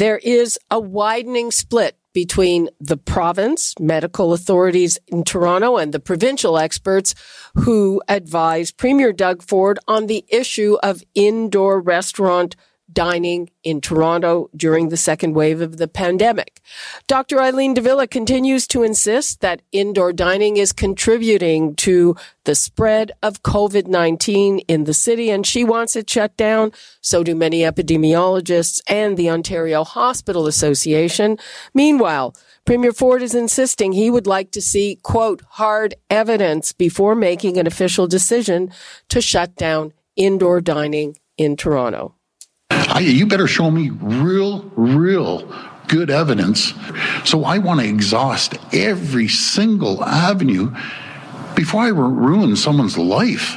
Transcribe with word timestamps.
There 0.00 0.16
is 0.16 0.58
a 0.70 0.80
widening 0.80 1.50
split 1.50 1.98
between 2.14 2.70
the 2.80 2.96
province, 2.96 3.74
medical 3.78 4.32
authorities 4.32 4.98
in 5.08 5.24
Toronto, 5.24 5.76
and 5.76 5.92
the 5.92 6.00
provincial 6.00 6.56
experts 6.56 7.14
who 7.54 8.00
advise 8.08 8.70
Premier 8.70 9.12
Doug 9.12 9.42
Ford 9.42 9.78
on 9.86 10.06
the 10.06 10.24
issue 10.28 10.78
of 10.82 11.04
indoor 11.14 11.82
restaurant 11.82 12.56
dining 12.92 13.50
in 13.62 13.80
Toronto 13.80 14.50
during 14.56 14.88
the 14.88 14.96
second 14.96 15.34
wave 15.34 15.60
of 15.60 15.76
the 15.76 15.88
pandemic. 15.88 16.60
Dr. 17.06 17.40
Eileen 17.40 17.74
de 17.74 17.80
Villa 17.80 18.06
continues 18.06 18.66
to 18.68 18.82
insist 18.82 19.40
that 19.40 19.62
indoor 19.72 20.12
dining 20.12 20.56
is 20.56 20.72
contributing 20.72 21.74
to 21.76 22.16
the 22.44 22.54
spread 22.54 23.12
of 23.22 23.42
COVID-19 23.42 24.60
in 24.66 24.84
the 24.84 24.94
city 24.94 25.30
and 25.30 25.46
she 25.46 25.64
wants 25.64 25.96
it 25.96 26.08
shut 26.08 26.36
down. 26.36 26.72
So 27.00 27.22
do 27.22 27.34
many 27.34 27.60
epidemiologists 27.60 28.80
and 28.88 29.16
the 29.16 29.30
Ontario 29.30 29.84
Hospital 29.84 30.46
Association. 30.46 31.38
Meanwhile, 31.74 32.34
Premier 32.64 32.92
Ford 32.92 33.22
is 33.22 33.34
insisting 33.34 33.92
he 33.92 34.10
would 34.10 34.26
like 34.26 34.50
to 34.52 34.62
see, 34.62 34.98
quote, 35.02 35.42
hard 35.50 35.94
evidence 36.08 36.72
before 36.72 37.14
making 37.14 37.58
an 37.58 37.66
official 37.66 38.06
decision 38.06 38.72
to 39.08 39.20
shut 39.20 39.56
down 39.56 39.92
indoor 40.16 40.60
dining 40.60 41.16
in 41.36 41.56
Toronto. 41.56 42.14
I, 42.90 43.00
you 43.00 43.26
better 43.26 43.46
show 43.46 43.70
me 43.70 43.90
real, 43.90 44.62
real 44.76 45.48
good 45.86 46.10
evidence. 46.10 46.74
So 47.24 47.44
I 47.44 47.58
want 47.58 47.80
to 47.80 47.86
exhaust 47.86 48.54
every 48.72 49.28
single 49.28 50.04
avenue 50.04 50.74
before 51.54 51.82
I 51.82 51.88
ruin 51.88 52.56
someone's 52.56 52.98
life. 52.98 53.56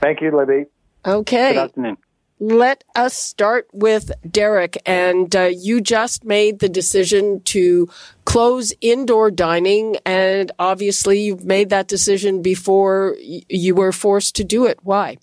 Thank 0.00 0.20
you, 0.20 0.36
Libby. 0.36 0.66
Okay. 1.06 1.54
Good 1.54 1.64
afternoon. 1.64 1.96
Let 2.40 2.84
us 2.94 3.14
start 3.14 3.68
with 3.72 4.12
Derek. 4.28 4.80
And 4.86 5.34
uh, 5.34 5.50
you 5.52 5.80
just 5.80 6.24
made 6.24 6.58
the 6.60 6.68
decision 6.68 7.40
to 7.46 7.88
close 8.26 8.72
indoor 8.80 9.30
dining. 9.30 9.96
And 10.04 10.52
obviously, 10.58 11.20
you've 11.20 11.44
made 11.44 11.70
that 11.70 11.88
decision 11.88 12.42
before 12.42 13.16
y- 13.18 13.42
you 13.48 13.74
were 13.74 13.92
forced 13.92 14.36
to 14.36 14.44
do 14.44 14.66
it. 14.66 14.78
Why? 14.82 15.16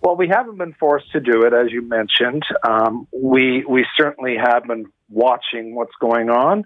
Well, 0.00 0.16
we 0.16 0.28
haven't 0.28 0.56
been 0.56 0.74
forced 0.74 1.10
to 1.12 1.20
do 1.20 1.42
it, 1.42 1.52
as 1.52 1.72
you 1.72 1.82
mentioned. 1.82 2.44
Um, 2.66 3.08
we 3.12 3.64
we 3.68 3.84
certainly 3.96 4.36
have 4.36 4.64
been 4.64 4.86
watching 5.10 5.74
what's 5.74 5.94
going 6.00 6.30
on 6.30 6.64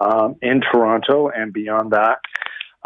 um, 0.00 0.36
in 0.42 0.60
Toronto 0.60 1.28
and 1.28 1.52
beyond 1.52 1.92
that. 1.92 2.18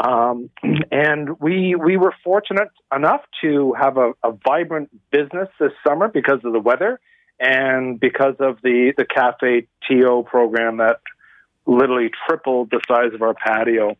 Um, 0.02 0.50
and 0.90 1.38
we 1.40 1.76
we 1.76 1.96
were 1.96 2.12
fortunate 2.24 2.70
enough 2.94 3.20
to 3.42 3.74
have 3.80 3.96
a, 3.96 4.12
a, 4.24 4.32
vibrant 4.32 4.90
business 5.12 5.48
this 5.60 5.70
summer 5.86 6.08
because 6.08 6.40
of 6.44 6.52
the 6.52 6.58
weather 6.58 6.98
and 7.38 8.00
because 8.00 8.34
of 8.40 8.58
the 8.62 8.92
the 8.96 9.04
cafe 9.04 9.68
to 9.88 10.24
program 10.28 10.78
that 10.78 11.00
literally 11.64 12.10
tripled 12.26 12.70
the 12.70 12.80
size 12.88 13.14
of 13.14 13.22
our 13.22 13.34
patio. 13.34 13.96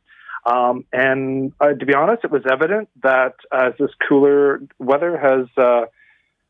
Um, 0.46 0.84
and 0.92 1.52
uh, 1.60 1.74
to 1.74 1.86
be 1.86 1.94
honest, 1.94 2.24
it 2.24 2.30
was 2.30 2.42
evident 2.50 2.88
that 3.02 3.34
as 3.52 3.72
this 3.78 3.90
cooler 4.06 4.60
weather 4.78 5.16
has 5.16 5.46
uh, 5.56 5.86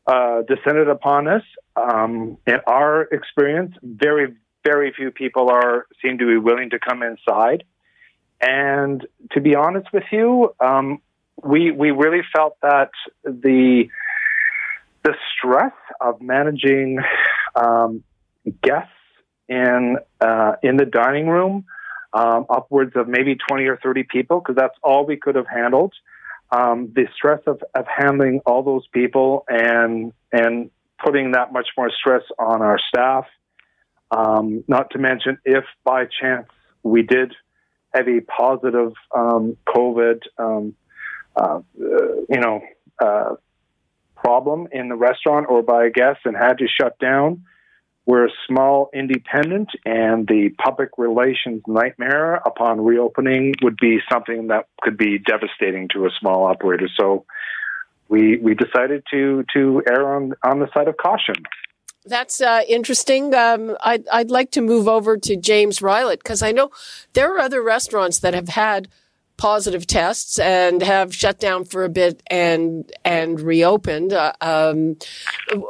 uh, 0.07 0.41
descended 0.41 0.89
upon 0.89 1.27
us, 1.27 1.43
um, 1.75 2.37
in 2.45 2.57
our 2.67 3.03
experience, 3.03 3.75
very 3.83 4.33
very 4.65 4.91
few 4.93 5.11
people 5.11 5.49
are 5.49 5.85
seem 6.01 6.17
to 6.17 6.25
be 6.25 6.37
willing 6.37 6.71
to 6.71 6.79
come 6.79 7.03
inside. 7.03 7.63
And 8.41 9.05
to 9.31 9.41
be 9.41 9.55
honest 9.55 9.87
with 9.93 10.03
you, 10.11 10.53
um, 10.59 10.99
we 11.41 11.71
we 11.71 11.91
really 11.91 12.21
felt 12.35 12.57
that 12.61 12.91
the 13.23 13.85
the 15.03 15.13
stress 15.37 15.73
of 16.01 16.21
managing 16.21 16.99
um, 17.55 18.03
guests 18.61 18.91
in 19.47 19.97
uh, 20.19 20.53
in 20.63 20.77
the 20.77 20.85
dining 20.85 21.27
room, 21.27 21.65
um, 22.13 22.45
upwards 22.49 22.93
of 22.95 23.07
maybe 23.07 23.35
twenty 23.47 23.65
or 23.65 23.77
thirty 23.77 24.03
people, 24.03 24.39
because 24.39 24.55
that's 24.55 24.77
all 24.83 25.05
we 25.05 25.17
could 25.17 25.35
have 25.35 25.47
handled. 25.47 25.93
Um, 26.51 26.91
the 26.93 27.07
stress 27.15 27.41
of, 27.47 27.63
of 27.73 27.85
handling 27.87 28.41
all 28.45 28.63
those 28.63 28.87
people 28.87 29.45
and 29.47 30.13
and 30.31 30.69
putting 31.03 31.31
that 31.31 31.51
much 31.51 31.67
more 31.77 31.91
stress 31.91 32.23
on 32.37 32.61
our 32.61 32.79
staff 32.87 33.25
um, 34.11 34.63
not 34.67 34.91
to 34.91 34.99
mention, 34.99 35.37
if 35.45 35.63
by 35.83 36.05
chance 36.05 36.47
we 36.83 37.01
did 37.01 37.33
have 37.93 38.07
a 38.07 38.21
positive 38.21 38.93
um, 39.15 39.57
COVID, 39.67 40.21
um, 40.37 40.75
uh, 41.35 41.59
you 41.77 42.39
know, 42.39 42.61
uh, 43.03 43.35
problem 44.15 44.67
in 44.71 44.89
the 44.89 44.95
restaurant 44.95 45.47
or 45.49 45.61
by 45.61 45.85
a 45.85 45.89
guest 45.89 46.19
and 46.25 46.35
had 46.35 46.57
to 46.57 46.67
shut 46.67 46.97
down, 46.99 47.43
we're 48.05 48.27
a 48.27 48.31
small 48.47 48.89
independent, 48.93 49.69
and 49.83 50.27
the 50.27 50.49
public 50.63 50.89
relations 50.97 51.63
nightmare 51.67 52.35
upon 52.35 52.81
reopening 52.81 53.55
would 53.63 53.77
be 53.77 53.99
something 54.11 54.47
that 54.47 54.67
could 54.81 54.95
be 54.95 55.17
devastating 55.17 55.87
to 55.93 56.05
a 56.05 56.09
small 56.19 56.45
operator. 56.45 56.87
So 56.99 57.25
we 58.07 58.37
we 58.37 58.53
decided 58.53 59.03
to 59.11 59.43
to 59.53 59.81
err 59.89 60.15
on 60.15 60.33
on 60.43 60.59
the 60.59 60.69
side 60.71 60.87
of 60.87 60.97
caution. 60.97 61.35
That's 62.05 62.39
uh, 62.39 62.61
interesting. 62.67 63.33
Um, 63.33 63.75
I'd, 63.83 64.07
I'd 64.09 64.29
like 64.29 64.51
to 64.51 64.61
move 64.61 64.87
over 64.87 65.17
to 65.17 65.35
James 65.35 65.79
Rylett 65.79 66.19
because 66.19 66.43
I 66.43 66.51
know 66.51 66.69
there 67.13 67.35
are 67.35 67.39
other 67.39 67.63
restaurants 67.63 68.19
that 68.19 68.33
have 68.33 68.49
had 68.49 68.87
positive 69.37 69.85
tests 69.85 70.39
and 70.39 70.81
have 70.81 71.13
shut 71.13 71.39
down 71.39 71.65
for 71.65 71.83
a 71.83 71.89
bit 71.89 72.21
and 72.27 72.91
and 73.03 73.39
reopened. 73.41 74.13
Uh, 74.13 74.33
um, 74.41 74.97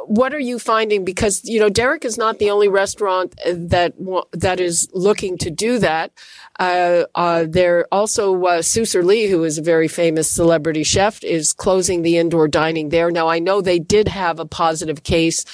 what 0.06 0.32
are 0.32 0.40
you 0.40 0.58
finding? 0.58 1.04
Because 1.04 1.44
you 1.44 1.58
know, 1.58 1.68
Derek 1.68 2.04
is 2.04 2.16
not 2.16 2.38
the 2.38 2.50
only 2.50 2.68
restaurant 2.68 3.34
that 3.46 3.94
that 4.32 4.60
is 4.60 4.88
looking 4.92 5.38
to 5.38 5.50
do 5.50 5.78
that. 5.78 6.12
Uh, 6.58 7.04
uh, 7.14 7.44
there 7.48 7.86
also 7.92 8.44
uh, 8.44 8.58
Susur 8.62 9.04
Lee, 9.04 9.28
who 9.28 9.44
is 9.44 9.58
a 9.58 9.62
very 9.62 9.88
famous 9.88 10.30
celebrity 10.30 10.84
chef, 10.84 11.22
is 11.22 11.52
closing 11.52 12.02
the 12.02 12.16
indoor 12.16 12.48
dining 12.48 12.88
there. 12.88 13.10
Now, 13.10 13.28
I 13.28 13.38
know 13.38 13.60
they 13.60 13.78
did 13.78 14.08
have 14.08 14.38
a 14.38 14.46
positive 14.46 15.02
case 15.02 15.44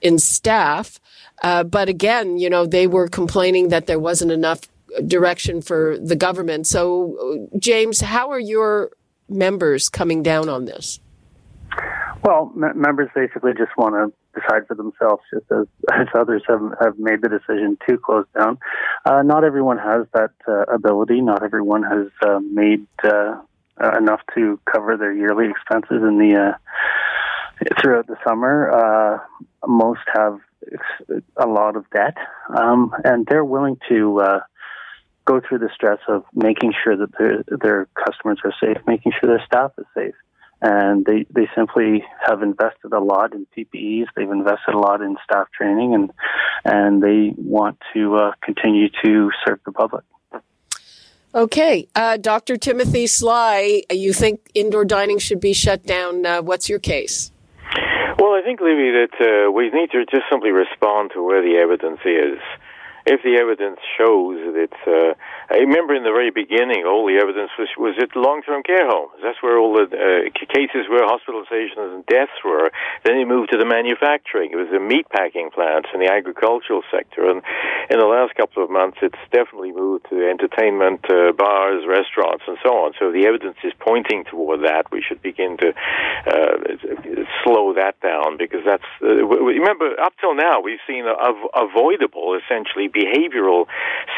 in 0.00 0.18
staff. 0.18 1.00
Uh, 1.42 1.64
but 1.64 1.88
again, 1.88 2.38
you 2.38 2.48
know, 2.48 2.66
they 2.66 2.86
were 2.86 3.08
complaining 3.08 3.68
that 3.68 3.86
there 3.86 3.98
wasn't 3.98 4.30
enough 4.30 4.60
direction 5.06 5.62
for 5.62 5.98
the 5.98 6.16
government. 6.16 6.66
So, 6.66 7.48
James, 7.58 8.00
how 8.00 8.30
are 8.30 8.38
your 8.38 8.90
members 9.28 9.88
coming 9.88 10.22
down 10.22 10.48
on 10.48 10.64
this? 10.64 11.00
Well, 12.22 12.52
m- 12.54 12.80
members 12.80 13.10
basically 13.14 13.52
just 13.52 13.76
want 13.76 13.94
to 13.94 14.40
decide 14.40 14.66
for 14.66 14.74
themselves, 14.74 15.22
just 15.32 15.50
as, 15.50 15.66
as 15.92 16.06
others 16.14 16.42
have, 16.48 16.62
have 16.80 16.98
made 16.98 17.22
the 17.22 17.28
decision 17.28 17.76
to 17.88 17.98
close 17.98 18.26
down. 18.36 18.58
Uh, 19.04 19.22
not 19.22 19.44
everyone 19.44 19.78
has 19.78 20.06
that 20.14 20.30
uh, 20.46 20.62
ability. 20.72 21.20
Not 21.20 21.42
everyone 21.42 21.82
has 21.82 22.08
uh, 22.24 22.38
made 22.40 22.86
uh, 23.04 23.40
enough 23.98 24.20
to 24.34 24.60
cover 24.72 24.96
their 24.96 25.12
yearly 25.12 25.48
expenses 25.50 26.02
in 26.02 26.18
the 26.18 26.36
uh, 26.36 27.74
throughout 27.80 28.06
the 28.06 28.16
summer. 28.26 28.70
Uh, 28.70 29.18
most 29.66 30.00
have 30.14 30.38
a 31.36 31.46
lot 31.46 31.76
of 31.76 31.88
debt, 31.90 32.16
um, 32.56 32.94
and 33.04 33.26
they're 33.26 33.44
willing 33.44 33.76
to 33.88 34.42
go 35.24 35.40
through 35.40 35.58
the 35.58 35.70
stress 35.74 35.98
of 36.08 36.24
making 36.34 36.72
sure 36.82 36.96
that 36.96 37.10
their 37.18 37.44
their 37.46 37.88
customers 37.94 38.40
are 38.44 38.54
safe, 38.60 38.82
making 38.86 39.12
sure 39.18 39.28
their 39.28 39.44
staff 39.46 39.72
is 39.78 39.86
safe. 39.94 40.14
And 40.64 41.04
they, 41.04 41.26
they 41.28 41.48
simply 41.56 42.04
have 42.24 42.40
invested 42.40 42.92
a 42.92 43.00
lot 43.00 43.34
in 43.34 43.48
PPEs. 43.56 44.06
They've 44.14 44.30
invested 44.30 44.74
a 44.74 44.78
lot 44.78 45.02
in 45.02 45.16
staff 45.24 45.48
training, 45.50 45.94
and 45.94 46.12
and 46.64 47.02
they 47.02 47.34
want 47.36 47.78
to 47.94 48.14
uh, 48.16 48.32
continue 48.42 48.88
to 49.02 49.30
serve 49.44 49.58
the 49.66 49.72
public. 49.72 50.04
Okay, 51.34 51.88
uh, 51.96 52.18
Dr. 52.18 52.58
Timothy 52.58 53.06
Sly, 53.06 53.82
you 53.90 54.12
think 54.12 54.50
indoor 54.54 54.84
dining 54.84 55.18
should 55.18 55.40
be 55.40 55.54
shut 55.54 55.84
down? 55.84 56.26
Uh, 56.26 56.42
what's 56.42 56.68
your 56.68 56.78
case? 56.78 57.32
Well, 58.18 58.34
I 58.34 58.42
think, 58.44 58.60
Libby, 58.60 58.92
that 58.92 59.16
uh, 59.18 59.50
we 59.50 59.70
need 59.70 59.90
to 59.92 60.04
just 60.04 60.24
simply 60.30 60.50
respond 60.50 61.10
to 61.14 61.24
where 61.24 61.42
the 61.42 61.56
evidence 61.56 62.00
is 62.04 62.38
if 63.06 63.22
the 63.22 63.34
evidence 63.40 63.80
shows 63.98 64.38
that 64.46 64.56
it's, 64.56 64.82
uh, 64.86 65.14
I 65.50 65.58
remember 65.66 65.94
in 65.94 66.04
the 66.04 66.14
very 66.14 66.30
beginning, 66.30 66.86
all 66.86 67.06
the 67.06 67.18
evidence 67.18 67.50
was, 67.58 67.68
was 67.76 67.94
at 67.98 68.14
long-term 68.14 68.62
care 68.62 68.86
homes. 68.86 69.18
That's 69.22 69.42
where 69.42 69.58
all 69.58 69.74
the 69.74 69.90
uh, 69.90 70.30
cases 70.46 70.86
where 70.86 71.02
hospitalizations 71.02 71.98
and 71.98 72.06
deaths 72.06 72.38
were. 72.44 72.70
Then 73.04 73.18
they 73.18 73.24
moved 73.24 73.50
to 73.52 73.58
the 73.58 73.66
manufacturing. 73.66 74.52
It 74.52 74.56
was 74.56 74.70
the 74.70 74.78
meat 74.78 75.08
packing 75.10 75.50
plants 75.50 75.90
and 75.92 76.00
the 76.00 76.12
agricultural 76.12 76.82
sector. 76.94 77.26
And 77.26 77.42
in 77.90 77.98
the 77.98 78.06
last 78.06 78.34
couple 78.38 78.62
of 78.62 78.70
months, 78.70 78.98
it's 79.02 79.18
definitely 79.34 79.72
moved 79.72 80.06
to 80.10 80.22
entertainment, 80.22 81.02
uh, 81.10 81.32
bars, 81.32 81.82
restaurants, 81.88 82.44
and 82.46 82.56
so 82.62 82.70
on. 82.86 82.94
So 82.98 83.10
the 83.10 83.26
evidence 83.26 83.58
is 83.64 83.72
pointing 83.82 84.24
toward 84.30 84.62
that. 84.62 84.92
We 84.92 85.02
should 85.02 85.22
begin 85.22 85.58
to 85.58 85.74
uh, 85.74 86.54
slow 87.42 87.74
that 87.74 87.98
down 87.98 88.38
because 88.38 88.62
that's, 88.64 88.86
uh, 89.02 89.26
remember, 89.26 89.98
up 89.98 90.14
till 90.20 90.34
now, 90.34 90.60
we've 90.60 90.82
seen 90.86 91.04
av- 91.06 91.50
avoidable, 91.54 92.38
essentially, 92.38 92.91
behavioral 92.92 93.66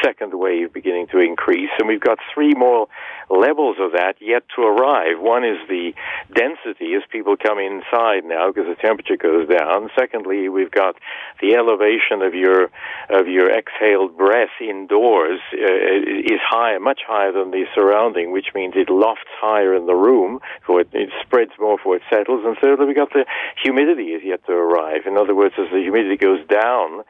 second 0.02 0.34
wave 0.34 0.72
beginning 0.72 1.06
to 1.08 1.18
increase, 1.18 1.70
and 1.78 1.88
we've 1.88 2.00
got 2.00 2.18
three 2.34 2.52
more 2.54 2.88
levels 3.30 3.76
of 3.80 3.92
that 3.92 4.14
yet 4.20 4.42
to 4.56 4.62
arrive. 4.62 5.18
One 5.18 5.44
is 5.44 5.58
the 5.68 5.92
density 6.34 6.94
as 6.94 7.02
people 7.10 7.36
come 7.36 7.58
inside 7.58 8.24
now 8.24 8.48
because 8.48 8.68
the 8.68 8.80
temperature 8.80 9.16
goes 9.16 9.48
down. 9.48 9.90
Secondly, 9.98 10.48
we've 10.48 10.70
got 10.70 10.96
the 11.40 11.54
elevation 11.54 12.22
of 12.22 12.34
your 12.34 12.70
of 13.10 13.28
your 13.28 13.50
exhaled 13.50 14.16
breath 14.16 14.54
indoors 14.60 15.40
uh, 15.52 16.32
is 16.34 16.40
higher, 16.42 16.80
much 16.80 17.00
higher 17.06 17.32
than 17.32 17.50
the 17.50 17.64
surrounding, 17.74 18.32
which 18.32 18.48
means 18.54 18.74
it 18.76 18.90
lofts 18.90 19.30
higher 19.40 19.74
in 19.74 19.86
the 19.86 19.94
room, 19.94 20.40
for 20.66 20.80
it, 20.80 20.88
it 20.92 21.10
spreads 21.22 21.52
more 21.58 21.76
before 21.76 21.96
it 21.96 22.02
settles. 22.10 22.42
And 22.44 22.56
thirdly, 22.60 22.86
we've 22.86 22.96
got 22.96 23.12
the 23.12 23.24
humidity 23.62 24.14
is 24.14 24.22
yet 24.24 24.44
to 24.46 24.52
arrive. 24.52 25.02
In 25.06 25.16
other 25.16 25.34
words, 25.34 25.54
as 25.58 25.70
the 25.70 25.80
humidity 25.80 26.16
goes 26.16 26.46
down, 26.46 27.04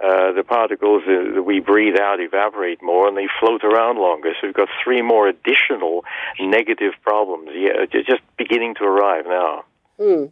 uh, 0.00 0.32
the 0.32 0.44
particles 0.44 1.02
that 1.06 1.42
we 1.42 1.60
breathe 1.60 1.96
out 1.96 2.20
evaporate 2.20 2.82
more 2.82 3.08
and 3.08 3.16
they 3.16 3.28
float 3.40 3.64
around 3.64 3.98
longer. 3.98 4.32
So 4.40 4.46
we've 4.48 4.54
got 4.54 4.68
three 4.82 5.02
more 5.02 5.28
additional 5.28 6.04
negative 6.38 6.92
problems. 7.02 7.50
Yeah, 7.54 7.84
just 7.90 8.22
beginning 8.36 8.76
to 8.76 8.84
arrive 8.84 9.26
now. 9.26 9.64
Hmm. 9.98 10.24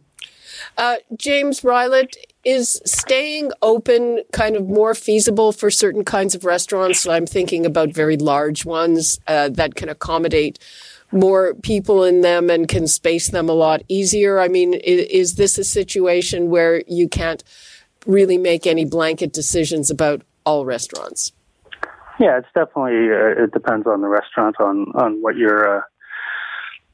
Uh, 0.77 0.95
James 1.17 1.61
Rylett, 1.61 2.15
is 2.47 2.81
staying 2.85 3.51
open 3.61 4.21
kind 4.31 4.55
of 4.55 4.69
more 4.69 4.95
feasible 4.95 5.51
for 5.51 5.69
certain 5.69 6.05
kinds 6.05 6.33
of 6.33 6.45
restaurants? 6.45 7.05
I'm 7.05 7.25
thinking 7.25 7.65
about 7.65 7.89
very 7.89 8.15
large 8.15 8.63
ones 8.63 9.19
uh, 9.27 9.49
that 9.49 9.75
can 9.75 9.89
accommodate 9.89 10.57
more 11.11 11.55
people 11.55 12.05
in 12.05 12.21
them 12.21 12.49
and 12.49 12.65
can 12.65 12.87
space 12.87 13.31
them 13.31 13.49
a 13.49 13.53
lot 13.53 13.81
easier. 13.89 14.39
I 14.39 14.47
mean, 14.47 14.75
is, 14.75 15.07
is 15.07 15.35
this 15.35 15.57
a 15.57 15.65
situation 15.65 16.49
where 16.49 16.83
you 16.87 17.09
can't 17.09 17.43
really 18.07 18.37
make 18.37 18.65
any 18.65 18.85
blanket 18.85 19.33
decisions 19.33 19.91
about 19.91 20.23
all 20.45 20.65
restaurants. 20.65 21.33
Yeah, 22.19 22.39
it's 22.39 22.47
definitely 22.55 23.11
uh, 23.11 23.43
it 23.43 23.51
depends 23.51 23.85
on 23.85 24.01
the 24.01 24.07
restaurant 24.07 24.55
on 24.59 24.91
on 24.95 25.21
what 25.21 25.35
your 25.35 25.77
uh, 25.77 25.81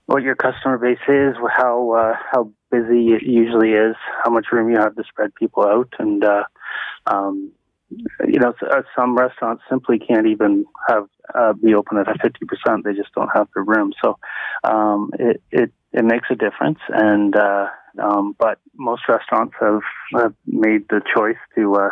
what 0.08 0.22
your 0.24 0.36
customer 0.36 0.78
base 0.78 0.98
is, 1.08 1.36
how 1.56 1.92
uh, 1.92 2.14
how 2.32 2.52
busy 2.70 3.14
it 3.14 3.24
usually 3.24 3.72
is, 3.72 3.96
how 4.24 4.32
much 4.32 4.48
room 4.52 4.70
you 4.70 4.78
have 4.78 4.96
to 4.96 5.04
spread 5.08 5.34
people 5.36 5.64
out, 5.64 5.94
and 5.98 6.26
uh, 6.26 6.44
um, 7.08 7.52
you 8.28 8.40
know 8.40 8.54
uh, 8.70 8.82
some 8.96 9.16
restaurants 9.16 9.64
simply 9.70 9.98
can't 9.98 10.28
even 10.28 10.66
have 10.90 11.08
uh, 11.36 11.54
be 11.54 11.74
open 11.74 11.98
at 11.98 12.08
fifty 12.22 12.46
percent. 12.46 12.84
They 12.84 12.94
just 12.94 13.14
don't 13.14 13.30
have 13.34 13.48
the 13.56 13.62
room, 13.62 13.94
so 14.04 14.18
um, 14.66 15.12
it 15.18 15.42
it 15.52 15.72
it 15.94 16.04
makes 16.04 16.28
a 16.32 16.36
difference, 16.36 16.80
and 16.90 17.34
uh, 17.34 17.68
um, 18.00 18.36
but 18.38 18.60
most 18.76 19.04
restaurants 19.08 19.54
have, 19.60 19.82
have 20.14 20.34
made 20.46 20.88
the 20.90 21.02
choice 21.16 21.38
to 21.56 21.76
uh, 21.76 21.90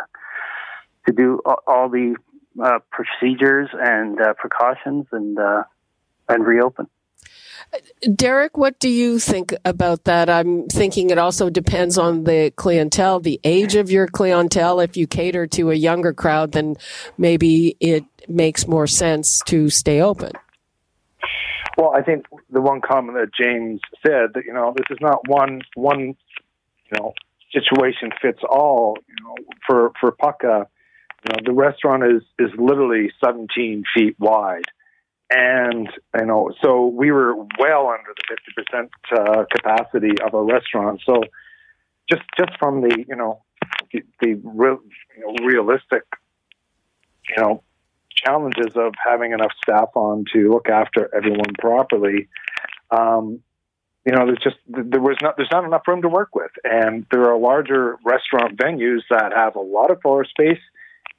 to 1.06 1.12
do 1.12 1.40
all, 1.66 1.88
the 1.88 2.14
uh, 2.62 2.78
procedures 2.90 3.68
and 3.72 4.20
uh, 4.20 4.34
precautions 4.34 5.06
and 5.12 5.38
uh, 5.38 5.64
and 6.28 6.46
reopen. 6.46 6.88
Derek, 8.14 8.56
what 8.56 8.78
do 8.78 8.88
you 8.88 9.18
think 9.18 9.54
about 9.64 10.04
that? 10.04 10.28
I'm 10.28 10.68
thinking 10.68 11.10
it 11.10 11.18
also 11.18 11.48
depends 11.48 11.96
on 11.96 12.24
the 12.24 12.52
clientele, 12.56 13.20
the 13.20 13.40
age 13.44 13.76
of 13.76 13.90
your 13.90 14.06
clientele. 14.06 14.80
If 14.80 14.96
you 14.96 15.06
cater 15.06 15.46
to 15.48 15.70
a 15.70 15.74
younger 15.74 16.12
crowd, 16.12 16.52
then 16.52 16.76
maybe 17.16 17.76
it 17.80 18.04
makes 18.28 18.66
more 18.66 18.86
sense 18.86 19.40
to 19.46 19.70
stay 19.70 20.00
open. 20.00 20.32
Well, 21.76 21.92
I 21.96 22.02
think 22.02 22.26
the 22.50 22.60
one 22.60 22.80
comment 22.80 23.18
that 23.18 23.30
James 23.32 23.80
said 24.04 24.34
that 24.34 24.44
you 24.44 24.52
know 24.52 24.74
this 24.76 24.86
is 24.90 24.98
not 25.00 25.26
one 25.26 25.62
one 25.74 26.00
you 26.00 26.98
know 26.98 27.14
situation 27.52 28.10
fits 28.20 28.40
all. 28.48 28.98
You 29.08 29.24
know, 29.24 29.34
for 29.66 29.92
for 30.00 30.12
Pukka, 30.12 30.66
you 31.24 31.32
know 31.32 31.38
the 31.44 31.52
restaurant 31.52 32.04
is 32.04 32.22
is 32.38 32.50
literally 32.58 33.10
17 33.24 33.84
feet 33.94 34.16
wide, 34.18 34.66
and 35.30 35.88
you 36.18 36.26
know 36.26 36.52
so 36.62 36.86
we 36.86 37.10
were 37.10 37.34
well 37.58 37.88
under 37.88 38.12
the 38.16 38.22
50 38.28 38.52
percent 38.56 38.90
uh, 39.16 39.44
capacity 39.50 40.20
of 40.24 40.34
a 40.34 40.42
restaurant. 40.42 41.00
So 41.06 41.22
just 42.10 42.22
just 42.36 42.50
from 42.58 42.82
the 42.82 43.04
you 43.08 43.16
know 43.16 43.42
the, 43.92 44.02
the 44.20 44.34
real, 44.44 44.78
you 45.16 45.24
know, 45.24 45.46
realistic 45.46 46.04
you 47.28 47.42
know 47.42 47.62
challenges 48.24 48.76
of 48.76 48.94
having 49.02 49.32
enough 49.32 49.52
staff 49.62 49.90
on 49.94 50.24
to 50.32 50.50
look 50.50 50.68
after 50.68 51.14
everyone 51.14 51.54
properly. 51.58 52.28
Um, 52.90 53.40
you 54.06 54.12
know, 54.12 54.26
there's 54.26 54.42
just 54.42 54.56
there 54.66 55.00
was 55.00 55.16
not 55.22 55.36
there's 55.36 55.50
not 55.52 55.64
enough 55.64 55.82
room 55.86 56.02
to 56.02 56.08
work 56.08 56.34
with, 56.34 56.50
and 56.64 57.06
there 57.10 57.30
are 57.30 57.38
larger 57.38 57.96
restaurant 58.04 58.56
venues 58.56 59.00
that 59.10 59.32
have 59.36 59.54
a 59.54 59.60
lot 59.60 59.90
of 59.90 60.00
floor 60.02 60.24
space, 60.24 60.60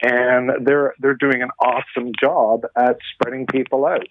and 0.02 0.66
they're 0.66 0.94
they're 1.00 1.16
doing 1.16 1.42
an 1.42 1.50
awesome 1.60 2.12
job 2.20 2.66
at 2.78 2.98
spreading 3.14 3.46
people 3.48 3.86
out. 3.86 4.08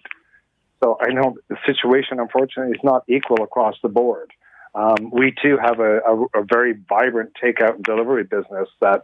So 0.83 0.97
I 0.99 1.13
know 1.13 1.35
the 1.49 1.57
situation, 1.65 2.19
unfortunately, 2.19 2.73
is 2.73 2.83
not 2.83 3.03
equal 3.07 3.43
across 3.43 3.75
the 3.81 3.89
board. 3.89 4.31
Um, 4.75 5.11
we 5.11 5.33
too 5.39 5.57
have 5.63 5.79
a, 5.79 5.99
a, 5.99 6.41
a, 6.41 6.43
very 6.51 6.73
vibrant 6.89 7.33
takeout 7.41 7.75
and 7.75 7.83
delivery 7.83 8.23
business 8.23 8.67
that 8.81 9.03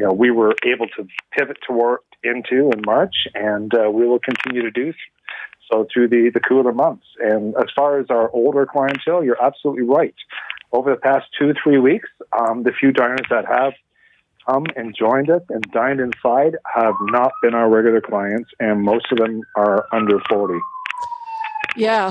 you 0.00 0.06
know 0.06 0.12
we 0.14 0.30
were 0.30 0.54
able 0.64 0.86
to 0.96 1.06
pivot 1.36 1.58
toward 1.66 2.00
into 2.24 2.70
in 2.70 2.80
March, 2.86 3.14
and 3.34 3.70
uh, 3.74 3.90
we 3.90 4.06
will 4.06 4.18
continue 4.18 4.62
to 4.62 4.70
do 4.70 4.94
so 5.70 5.86
through 5.92 6.08
the, 6.08 6.30
the 6.32 6.40
cooler 6.40 6.72
months. 6.72 7.04
And 7.20 7.54
as 7.56 7.66
far 7.76 8.00
as 8.00 8.06
our 8.08 8.30
older 8.30 8.66
clientele, 8.66 9.22
you're 9.22 9.42
absolutely 9.42 9.84
right. 9.84 10.14
Over 10.72 10.90
the 10.90 11.00
past 11.00 11.26
two, 11.38 11.52
three 11.62 11.78
weeks, 11.78 12.08
um, 12.32 12.62
the 12.62 12.72
few 12.72 12.92
diners 12.92 13.26
that 13.28 13.44
have 13.46 13.74
come 14.46 14.64
and 14.74 14.96
joined 14.96 15.28
us 15.28 15.42
and 15.50 15.62
dined 15.70 16.00
inside 16.00 16.56
have 16.74 16.94
not 17.02 17.32
been 17.42 17.54
our 17.54 17.68
regular 17.68 18.00
clients, 18.00 18.50
and 18.58 18.82
most 18.82 19.06
of 19.12 19.18
them 19.18 19.42
are 19.54 19.86
under 19.92 20.18
40. 20.30 20.54
Yeah. 21.76 22.10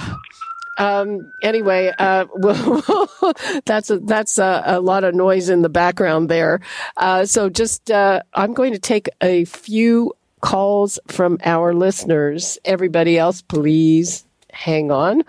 Um, 0.79 1.31
anyway, 1.43 1.93
uh, 1.99 2.25
well, 2.35 3.35
that's 3.65 3.89
a, 3.89 3.99
that's 3.99 4.37
a, 4.37 4.63
a, 4.65 4.79
lot 4.79 5.03
of 5.03 5.13
noise 5.13 5.49
in 5.49 5.61
the 5.61 5.69
background 5.69 6.29
there. 6.29 6.61
Uh, 6.95 7.25
so 7.25 7.49
just 7.49 7.91
uh, 7.91 8.21
I'm 8.33 8.53
going 8.53 8.71
to 8.71 8.79
take 8.79 9.09
a 9.21 9.43
few 9.45 10.13
calls 10.39 10.97
from 11.07 11.37
our 11.43 11.73
listeners. 11.73 12.57
Everybody 12.63 13.17
else, 13.17 13.41
please 13.41 14.25
hang 14.51 14.89
on. 14.89 15.23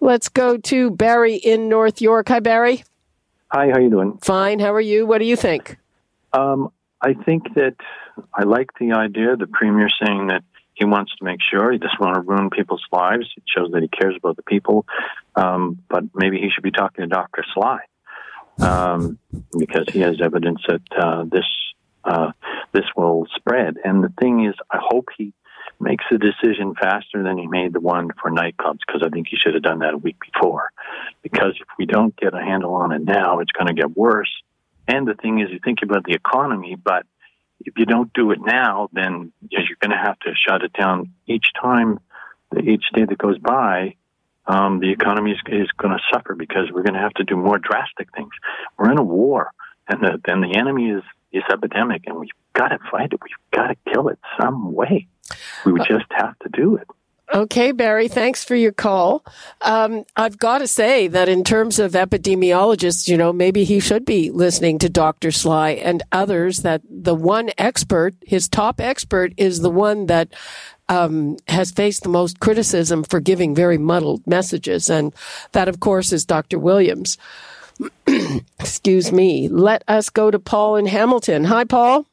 Let's 0.00 0.28
go 0.28 0.58
to 0.58 0.90
Barry 0.90 1.36
in 1.36 1.68
North 1.68 2.00
York. 2.02 2.28
Hi, 2.28 2.40
Barry. 2.40 2.84
Hi. 3.50 3.70
How 3.70 3.78
you 3.78 3.90
doing? 3.90 4.18
Fine. 4.18 4.60
How 4.60 4.74
are 4.74 4.80
you? 4.80 5.06
What 5.06 5.18
do 5.18 5.24
you 5.24 5.36
think? 5.36 5.78
Um, 6.32 6.70
I 7.00 7.14
think 7.14 7.54
that 7.54 7.76
I 8.34 8.44
like 8.44 8.70
the 8.78 8.92
idea. 8.92 9.36
The 9.36 9.46
premier 9.46 9.88
saying 10.04 10.28
that 10.28 10.44
he 10.80 10.86
wants 10.86 11.14
to 11.16 11.24
make 11.24 11.40
sure. 11.42 11.70
He 11.70 11.78
doesn't 11.78 12.00
want 12.00 12.14
to 12.14 12.22
ruin 12.22 12.48
people's 12.48 12.84
lives. 12.90 13.26
It 13.36 13.44
shows 13.46 13.70
that 13.72 13.82
he 13.82 13.88
cares 13.88 14.16
about 14.16 14.36
the 14.36 14.42
people. 14.42 14.86
Um, 15.36 15.78
but 15.88 16.04
maybe 16.14 16.38
he 16.38 16.48
should 16.50 16.64
be 16.64 16.70
talking 16.70 17.02
to 17.02 17.06
Dr. 17.06 17.44
Sly 17.54 17.80
um, 18.60 19.18
because 19.58 19.86
he 19.92 20.00
has 20.00 20.20
evidence 20.22 20.62
that 20.66 20.82
uh, 20.98 21.24
this 21.30 21.44
uh, 22.02 22.32
this 22.72 22.86
will 22.96 23.26
spread. 23.36 23.76
And 23.84 24.02
the 24.02 24.12
thing 24.18 24.46
is, 24.46 24.54
I 24.70 24.78
hope 24.80 25.08
he 25.18 25.34
makes 25.78 26.04
a 26.10 26.16
decision 26.16 26.74
faster 26.80 27.22
than 27.22 27.36
he 27.36 27.46
made 27.46 27.74
the 27.74 27.80
one 27.80 28.08
for 28.20 28.30
nightclubs 28.30 28.78
because 28.86 29.02
I 29.04 29.10
think 29.10 29.28
he 29.28 29.36
should 29.36 29.52
have 29.52 29.62
done 29.62 29.80
that 29.80 29.92
a 29.92 29.98
week 29.98 30.16
before. 30.32 30.70
Because 31.22 31.52
if 31.60 31.68
we 31.78 31.84
don't 31.84 32.16
get 32.16 32.32
a 32.32 32.40
handle 32.40 32.74
on 32.74 32.92
it 32.92 33.02
now, 33.02 33.40
it's 33.40 33.52
going 33.52 33.66
to 33.66 33.74
get 33.74 33.94
worse. 33.94 34.30
And 34.88 35.06
the 35.06 35.14
thing 35.14 35.40
is, 35.40 35.50
you 35.50 35.60
think 35.62 35.80
about 35.82 36.04
the 36.04 36.14
economy, 36.14 36.74
but 36.74 37.04
if 37.60 37.74
you 37.76 37.84
don't 37.86 38.12
do 38.12 38.30
it 38.30 38.38
now, 38.40 38.88
then 38.92 39.32
you're 39.48 39.76
going 39.80 39.90
to 39.90 39.96
have 39.96 40.18
to 40.20 40.32
shut 40.34 40.62
it 40.62 40.72
down 40.72 41.12
each 41.26 41.46
time, 41.60 42.00
each 42.62 42.84
day 42.94 43.04
that 43.04 43.18
goes 43.18 43.38
by. 43.38 43.94
Um, 44.46 44.80
the 44.80 44.90
economy 44.90 45.32
is, 45.32 45.38
is 45.48 45.68
going 45.78 45.96
to 45.96 46.02
suffer 46.12 46.34
because 46.34 46.70
we're 46.72 46.82
going 46.82 46.94
to 46.94 47.00
have 47.00 47.14
to 47.14 47.24
do 47.24 47.36
more 47.36 47.58
drastic 47.58 48.08
things. 48.14 48.30
We're 48.78 48.90
in 48.90 48.98
a 48.98 49.02
war, 49.02 49.50
and 49.86 50.02
the, 50.02 50.20
then 50.24 50.40
the 50.40 50.56
enemy 50.56 50.90
is 50.90 51.02
is 51.32 51.44
epidemic, 51.52 52.02
and 52.06 52.18
we've 52.18 52.30
got 52.54 52.68
to 52.68 52.78
fight 52.90 53.12
it. 53.12 53.20
We've 53.22 53.50
got 53.52 53.68
to 53.68 53.76
kill 53.92 54.08
it 54.08 54.18
some 54.40 54.72
way. 54.72 55.06
We 55.64 55.78
just 55.78 56.06
have 56.10 56.36
to 56.40 56.48
do 56.48 56.76
it. 56.76 56.88
Okay, 57.32 57.70
Barry, 57.70 58.08
thanks 58.08 58.42
for 58.42 58.56
your 58.56 58.72
call. 58.72 59.24
Um, 59.60 60.04
I've 60.16 60.36
got 60.36 60.58
to 60.58 60.66
say 60.66 61.06
that 61.06 61.28
in 61.28 61.44
terms 61.44 61.78
of 61.78 61.92
epidemiologists, 61.92 63.06
you 63.06 63.16
know, 63.16 63.32
maybe 63.32 63.62
he 63.62 63.78
should 63.78 64.04
be 64.04 64.30
listening 64.30 64.78
to 64.80 64.88
Dr. 64.88 65.30
Sly 65.30 65.70
and 65.70 66.02
others 66.10 66.62
that 66.62 66.82
the 66.90 67.14
one 67.14 67.50
expert, 67.56 68.14
his 68.26 68.48
top 68.48 68.80
expert 68.80 69.32
is 69.36 69.60
the 69.60 69.70
one 69.70 70.06
that 70.06 70.32
um, 70.88 71.36
has 71.46 71.70
faced 71.70 72.02
the 72.02 72.08
most 72.08 72.40
criticism 72.40 73.04
for 73.04 73.20
giving 73.20 73.54
very 73.54 73.78
muddled 73.78 74.26
messages. 74.26 74.90
And 74.90 75.14
that, 75.52 75.68
of 75.68 75.78
course, 75.78 76.12
is 76.12 76.24
Dr. 76.24 76.58
Williams. 76.58 77.16
Excuse 78.58 79.12
me. 79.12 79.48
Let 79.48 79.84
us 79.86 80.10
go 80.10 80.32
to 80.32 80.40
Paul 80.40 80.74
in 80.74 80.86
Hamilton. 80.86 81.44
Hi, 81.44 81.62
Paul. 81.62 82.06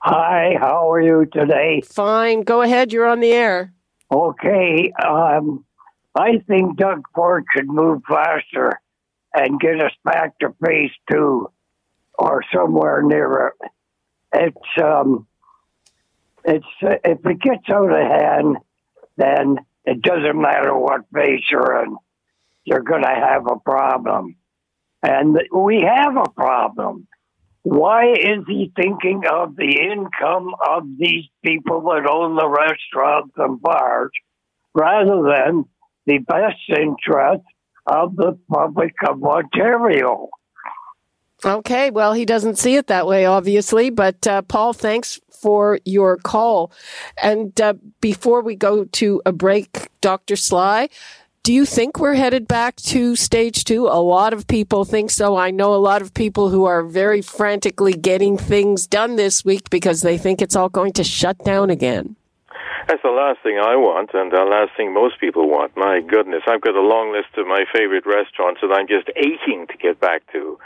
Hi, 0.00 0.56
how 0.58 0.90
are 0.90 1.00
you 1.00 1.26
today? 1.26 1.82
Fine. 1.84 2.42
Go 2.42 2.62
ahead. 2.62 2.92
You're 2.92 3.06
on 3.06 3.20
the 3.20 3.32
air. 3.32 3.74
Okay. 4.10 4.92
Um, 4.92 5.64
I 6.14 6.38
think 6.46 6.76
Doug 6.76 7.02
Ford 7.14 7.44
should 7.54 7.68
move 7.68 8.02
faster 8.08 8.80
and 9.34 9.60
get 9.60 9.80
us 9.82 9.92
back 10.04 10.38
to 10.38 10.54
phase 10.64 10.92
two 11.10 11.50
or 12.18 12.42
somewhere 12.54 13.02
near 13.02 13.48
it. 13.62 13.70
It's 14.32 14.82
um, 14.82 15.26
it's 16.44 16.66
uh, 16.82 16.96
if 17.04 17.24
it 17.24 17.40
gets 17.40 17.68
out 17.68 17.92
of 17.92 17.98
hand, 17.98 18.56
then 19.16 19.58
it 19.84 20.00
doesn't 20.02 20.40
matter 20.40 20.76
what 20.76 21.02
phase 21.14 21.42
you're 21.50 21.82
in, 21.84 21.96
you're 22.64 22.80
going 22.80 23.02
to 23.02 23.08
have 23.08 23.46
a 23.46 23.58
problem, 23.58 24.36
and 25.02 25.38
we 25.54 25.82
have 25.82 26.16
a 26.16 26.30
problem. 26.30 27.06
Why 27.68 28.12
is 28.12 28.44
he 28.46 28.70
thinking 28.76 29.22
of 29.28 29.56
the 29.56 29.80
income 29.92 30.54
of 30.70 30.84
these 30.96 31.24
people 31.44 31.80
that 31.80 32.08
own 32.08 32.36
the 32.36 32.48
restaurants 32.48 33.34
and 33.36 33.60
bars 33.60 34.12
rather 34.72 35.24
than 35.24 35.64
the 36.06 36.18
best 36.18 36.62
interest 36.68 37.42
of 37.84 38.14
the 38.14 38.38
public 38.48 38.94
of 39.08 39.20
Ontario? 39.20 40.28
Okay, 41.44 41.90
well, 41.90 42.12
he 42.12 42.24
doesn't 42.24 42.56
see 42.56 42.76
it 42.76 42.86
that 42.86 43.08
way, 43.08 43.26
obviously. 43.26 43.90
But 43.90 44.24
uh, 44.28 44.42
Paul, 44.42 44.72
thanks 44.72 45.18
for 45.28 45.80
your 45.84 46.18
call. 46.18 46.70
And 47.20 47.60
uh, 47.60 47.74
before 48.00 48.42
we 48.42 48.54
go 48.54 48.84
to 48.84 49.22
a 49.26 49.32
break, 49.32 49.88
Dr. 50.00 50.36
Sly, 50.36 50.88
do 51.46 51.52
you 51.52 51.64
think 51.64 52.00
we're 52.00 52.14
headed 52.14 52.48
back 52.48 52.74
to 52.74 53.14
stage 53.14 53.62
two? 53.62 53.86
A 53.86 54.02
lot 54.02 54.32
of 54.32 54.48
people 54.48 54.84
think 54.84 55.12
so. 55.12 55.36
I 55.36 55.52
know 55.52 55.76
a 55.76 55.78
lot 55.78 56.02
of 56.02 56.12
people 56.12 56.48
who 56.48 56.64
are 56.64 56.82
very 56.82 57.22
frantically 57.22 57.92
getting 57.92 58.36
things 58.36 58.88
done 58.88 59.14
this 59.14 59.44
week 59.44 59.70
because 59.70 60.02
they 60.02 60.18
think 60.18 60.42
it's 60.42 60.56
all 60.56 60.68
going 60.68 60.92
to 60.94 61.04
shut 61.04 61.38
down 61.44 61.70
again. 61.70 62.16
That's 62.88 63.00
the 63.04 63.14
last 63.14 63.44
thing 63.44 63.60
I 63.62 63.76
want, 63.76 64.10
and 64.12 64.32
the 64.32 64.42
last 64.42 64.72
thing 64.76 64.92
most 64.92 65.20
people 65.20 65.48
want. 65.48 65.76
My 65.76 66.00
goodness, 66.00 66.42
I've 66.48 66.62
got 66.62 66.74
a 66.74 66.82
long 66.82 67.12
list 67.12 67.38
of 67.38 67.46
my 67.46 67.62
favorite 67.72 68.06
restaurants 68.06 68.60
that 68.62 68.74
I'm 68.74 68.88
just 68.88 69.06
aching 69.14 69.68
to 69.68 69.76
get 69.76 70.00
back 70.00 70.26
to. 70.32 70.58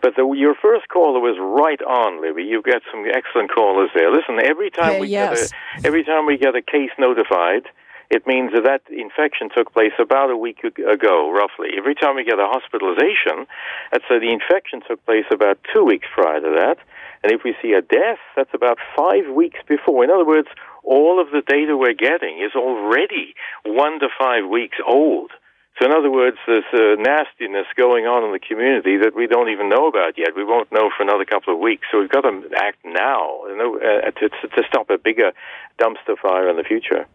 But 0.00 0.14
the, 0.14 0.30
your 0.38 0.54
first 0.54 0.86
caller 0.90 1.18
was 1.18 1.38
right 1.42 1.82
on, 1.82 2.22
Libby. 2.22 2.44
You've 2.44 2.62
got 2.62 2.82
some 2.92 3.04
excellent 3.12 3.50
callers 3.50 3.90
there. 3.96 4.12
Listen, 4.12 4.38
every 4.38 4.70
time 4.70 5.00
we 5.00 5.08
yes. 5.08 5.50
get 5.50 5.50
a, 5.50 5.86
every 5.88 6.04
time 6.04 6.24
we 6.24 6.38
get 6.38 6.54
a 6.54 6.62
case 6.62 6.94
notified, 7.00 7.66
it 8.10 8.26
means 8.26 8.50
that 8.52 8.64
that 8.64 8.82
infection 8.90 9.48
took 9.54 9.72
place 9.72 9.94
about 10.00 10.30
a 10.30 10.36
week 10.36 10.64
ago, 10.64 11.30
roughly. 11.30 11.70
Every 11.78 11.94
time 11.94 12.16
we 12.16 12.24
get 12.24 12.40
a 12.40 12.50
hospitalization, 12.50 13.46
that's 13.92 14.04
uh, 14.10 14.18
the 14.18 14.34
infection 14.34 14.82
took 14.86 15.04
place 15.06 15.26
about 15.30 15.58
two 15.72 15.84
weeks 15.84 16.08
prior 16.12 16.40
to 16.40 16.50
that. 16.58 16.78
And 17.22 17.30
if 17.30 17.42
we 17.44 17.54
see 17.62 17.72
a 17.72 17.82
death, 17.82 18.18
that's 18.34 18.52
about 18.52 18.78
five 18.96 19.30
weeks 19.32 19.60
before. 19.68 20.02
In 20.02 20.10
other 20.10 20.26
words, 20.26 20.48
all 20.82 21.20
of 21.20 21.30
the 21.30 21.42
data 21.46 21.76
we're 21.76 21.94
getting 21.94 22.42
is 22.42 22.52
already 22.56 23.34
one 23.64 24.00
to 24.00 24.08
five 24.18 24.48
weeks 24.48 24.78
old. 24.84 25.30
So, 25.78 25.86
in 25.86 25.92
other 25.92 26.10
words, 26.10 26.36
there's 26.46 26.64
uh, 26.74 27.00
nastiness 27.00 27.66
going 27.76 28.06
on 28.06 28.24
in 28.24 28.32
the 28.32 28.40
community 28.40 28.98
that 28.98 29.14
we 29.14 29.28
don't 29.28 29.50
even 29.50 29.68
know 29.68 29.86
about 29.86 30.18
yet. 30.18 30.34
We 30.34 30.44
won't 30.44 30.72
know 30.72 30.90
for 30.94 31.04
another 31.04 31.24
couple 31.24 31.54
of 31.54 31.60
weeks. 31.60 31.86
So, 31.92 32.00
we've 32.00 32.10
got 32.10 32.22
to 32.22 32.42
act 32.56 32.78
now 32.84 33.44
uh, 33.46 34.10
to 34.10 34.62
stop 34.66 34.90
a 34.90 34.98
bigger 34.98 35.30
dumpster 35.78 36.18
fire 36.20 36.50
in 36.50 36.56
the 36.56 36.64
future. 36.64 37.06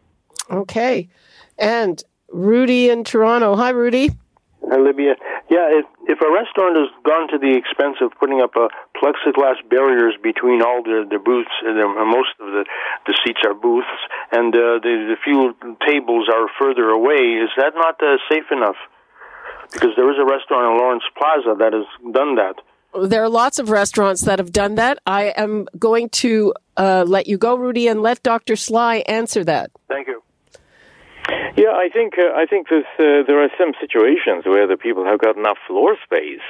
Okay. 0.49 1.09
And 1.57 2.03
Rudy 2.29 2.89
in 2.89 3.03
Toronto. 3.03 3.55
Hi, 3.55 3.69
Rudy. 3.69 4.11
Hi, 4.69 4.77
Libya. 4.77 5.15
Yeah, 5.49 5.69
if, 5.77 5.85
if 6.09 6.19
a 6.21 6.31
restaurant 6.33 6.75
has 6.75 6.89
gone 7.05 7.29
to 7.29 7.37
the 7.37 7.53
expense 7.53 7.97
of 8.01 8.11
putting 8.19 8.41
up 8.41 8.55
a 8.57 8.67
plexiglass 8.97 9.61
barriers 9.69 10.15
between 10.21 10.61
all 10.61 10.81
the, 10.81 11.05
the 11.05 11.19
booths, 11.19 11.53
and 11.61 11.77
the, 11.77 11.85
most 11.85 12.33
of 12.41 12.47
the, 12.49 12.65
the 13.05 13.13
seats 13.23 13.41
are 13.45 13.53
booths, 13.53 13.93
and 14.31 14.55
uh, 14.55 14.81
the, 14.81 15.13
the 15.13 15.17
few 15.23 15.53
tables 15.85 16.27
are 16.33 16.47
further 16.57 16.89
away, 16.89 17.37
is 17.37 17.49
that 17.57 17.73
not 17.75 18.01
uh, 18.01 18.17
safe 18.29 18.49
enough? 18.51 18.77
Because 19.71 19.91
there 19.95 20.09
is 20.09 20.17
a 20.17 20.25
restaurant 20.25 20.73
in 20.73 20.77
Lawrence 20.81 21.03
Plaza 21.15 21.55
that 21.59 21.73
has 21.73 21.85
done 22.13 22.35
that. 22.35 22.55
There 23.07 23.23
are 23.23 23.29
lots 23.29 23.59
of 23.59 23.69
restaurants 23.69 24.21
that 24.21 24.39
have 24.39 24.51
done 24.51 24.75
that. 24.75 24.99
I 25.05 25.25
am 25.37 25.67
going 25.77 26.09
to 26.21 26.53
uh, 26.77 27.03
let 27.05 27.27
you 27.27 27.37
go, 27.37 27.55
Rudy, 27.55 27.87
and 27.87 28.01
let 28.01 28.23
Dr. 28.23 28.55
Sly 28.55 29.03
answer 29.07 29.43
that. 29.43 29.69
Thank 29.89 30.07
you. 30.07 30.23
Yeah, 31.58 31.72
I 31.72 31.89
think 31.92 32.18
uh, 32.18 32.34
I 32.36 32.46
think 32.46 32.68
there's, 32.70 32.86
uh, 33.00 33.25
there 33.27 33.42
are 33.44 33.50
some 33.58 33.74
situations 33.80 34.46
where 34.46 34.68
the 34.68 34.77
people 34.77 35.06
have 35.06 35.20
got 35.20 35.38
enough 35.38 35.58
floor 35.68 35.98
space 36.04 36.46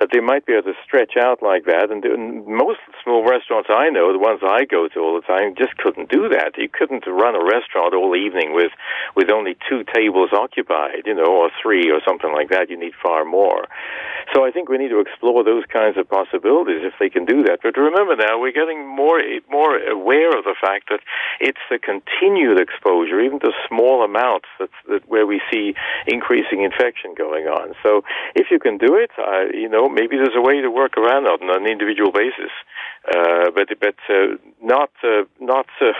that 0.00 0.10
they 0.12 0.20
might 0.20 0.46
be 0.46 0.52
able 0.52 0.72
to 0.72 0.78
stretch 0.84 1.14
out 1.16 1.42
like 1.42 1.64
that. 1.64 1.90
And, 1.90 2.04
most 2.46 2.80
small 3.02 3.24
restaurants 3.24 3.68
I 3.70 3.90
know, 3.90 4.12
the 4.12 4.18
ones 4.18 4.40
I 4.42 4.64
go 4.64 4.88
to 4.88 4.98
all 5.00 5.14
the 5.14 5.26
time, 5.26 5.54
just 5.56 5.76
couldn't 5.76 6.10
do 6.10 6.28
that. 6.28 6.56
You 6.56 6.68
couldn't 6.68 7.06
run 7.06 7.34
a 7.34 7.44
restaurant 7.44 7.94
all 7.94 8.14
evening 8.16 8.54
with 8.54 8.72
with 9.16 9.30
only 9.30 9.56
two 9.68 9.84
tables 9.94 10.30
occupied, 10.32 11.02
you 11.06 11.14
know, 11.14 11.26
or 11.26 11.50
three 11.62 11.90
or 11.90 12.00
something 12.06 12.32
like 12.32 12.50
that. 12.50 12.70
You 12.70 12.78
need 12.78 12.92
far 13.02 13.24
more. 13.24 13.66
So 14.32 14.44
I 14.44 14.50
think 14.50 14.68
we 14.68 14.78
need 14.78 14.88
to 14.88 15.00
explore 15.00 15.44
those 15.44 15.64
kinds 15.66 15.96
of 15.96 16.08
possibilities 16.08 16.82
if 16.82 16.94
they 16.98 17.10
can 17.10 17.24
do 17.24 17.42
that. 17.44 17.60
But 17.62 17.76
remember 17.76 18.16
now, 18.16 18.40
we're 18.40 18.52
getting 18.52 18.86
more 18.86 19.20
more 19.50 19.76
aware 19.78 20.36
of 20.36 20.44
the 20.44 20.54
fact 20.60 20.88
that 20.90 21.00
it's 21.40 21.62
the 21.70 21.78
continued 21.78 22.60
exposure, 22.60 23.20
even 23.20 23.40
to 23.40 23.52
small 23.68 24.04
amounts, 24.04 24.48
that's 24.58 24.72
that 24.88 25.08
where 25.08 25.26
we 25.26 25.40
see 25.50 25.74
increasing 26.06 26.62
infection 26.62 27.14
going 27.16 27.46
on. 27.46 27.74
So 27.82 28.02
if 28.34 28.50
you 28.50 28.58
can 28.58 28.78
do 28.78 28.94
it, 28.94 29.10
uh, 29.18 29.46
you 29.52 29.68
know, 29.68 29.83
maybe 29.88 30.16
there's 30.16 30.36
a 30.36 30.42
way 30.42 30.60
to 30.60 30.70
work 30.70 30.96
around 30.96 31.24
that 31.24 31.42
on 31.42 31.50
an 31.50 31.70
individual 31.70 32.12
basis. 32.12 32.52
Uh, 33.04 33.50
but 33.54 33.68
but 33.80 33.96
uh, 34.08 34.36
not 34.62 34.90
uh, 35.04 35.24
not 35.38 35.66
uh, 35.80 35.92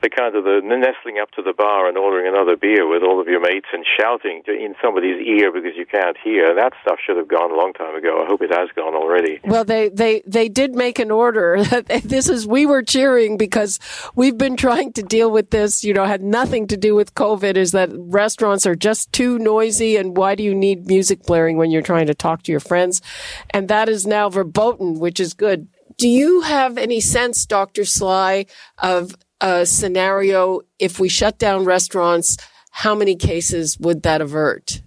the 0.00 0.08
kind 0.08 0.36
of 0.36 0.44
the 0.44 0.60
nestling 0.62 1.18
up 1.20 1.28
to 1.32 1.42
the 1.42 1.52
bar 1.52 1.88
and 1.88 1.98
ordering 1.98 2.28
another 2.28 2.56
beer 2.56 2.86
with 2.86 3.02
all 3.02 3.20
of 3.20 3.26
your 3.26 3.40
mates 3.40 3.66
and 3.72 3.84
shouting 3.98 4.42
to, 4.46 4.52
in 4.52 4.76
somebody's 4.80 5.20
ear 5.26 5.50
because 5.50 5.72
you 5.76 5.84
can't 5.84 6.16
hear. 6.22 6.54
That 6.54 6.72
stuff 6.80 6.98
should 7.04 7.16
have 7.16 7.26
gone 7.26 7.50
a 7.50 7.56
long 7.56 7.72
time 7.72 7.96
ago. 7.96 8.22
I 8.22 8.26
hope 8.26 8.42
it 8.42 8.52
has 8.52 8.68
gone 8.76 8.94
already. 8.94 9.40
Well, 9.44 9.64
they, 9.64 9.88
they, 9.88 10.22
they 10.26 10.48
did 10.48 10.74
make 10.74 10.98
an 10.98 11.10
order. 11.10 11.64
this 12.04 12.28
is, 12.28 12.46
we 12.46 12.64
were 12.64 12.82
cheering 12.82 13.36
because 13.36 13.80
we've 14.14 14.38
been 14.38 14.56
trying 14.56 14.92
to 14.94 15.02
deal 15.02 15.30
with 15.30 15.50
this, 15.50 15.82
you 15.82 15.94
know, 15.94 16.04
had 16.04 16.22
nothing 16.22 16.68
to 16.68 16.76
do 16.76 16.94
with 16.94 17.14
COVID 17.14 17.56
is 17.56 17.72
that 17.72 17.90
restaurants 17.92 18.66
are 18.66 18.76
just 18.76 19.12
too 19.12 19.38
noisy. 19.38 19.96
And 19.96 20.16
why 20.16 20.34
do 20.34 20.42
you 20.42 20.54
need 20.54 20.86
music 20.86 21.24
blaring 21.24 21.56
when 21.56 21.70
you're 21.70 21.82
trying 21.82 22.06
to 22.06 22.14
talk 22.14 22.44
to 22.44 22.52
your 22.52 22.60
friends? 22.60 23.02
And 23.50 23.68
that 23.68 23.88
is 23.88 24.06
now 24.06 24.28
verboten, 24.28 24.98
which 24.98 25.20
is 25.20 25.34
good. 25.34 25.68
Do 25.98 26.08
you 26.08 26.40
have 26.42 26.78
any 26.78 27.00
sense, 27.00 27.46
Dr. 27.46 27.84
Sly, 27.84 28.46
of 28.78 29.14
a 29.40 29.66
scenario 29.66 30.60
if 30.78 30.98
we 30.98 31.08
shut 31.08 31.38
down 31.38 31.64
restaurants? 31.64 32.36
How 32.70 32.94
many 32.94 33.16
cases 33.16 33.78
would 33.78 34.02
that 34.02 34.20
avert? 34.20 34.80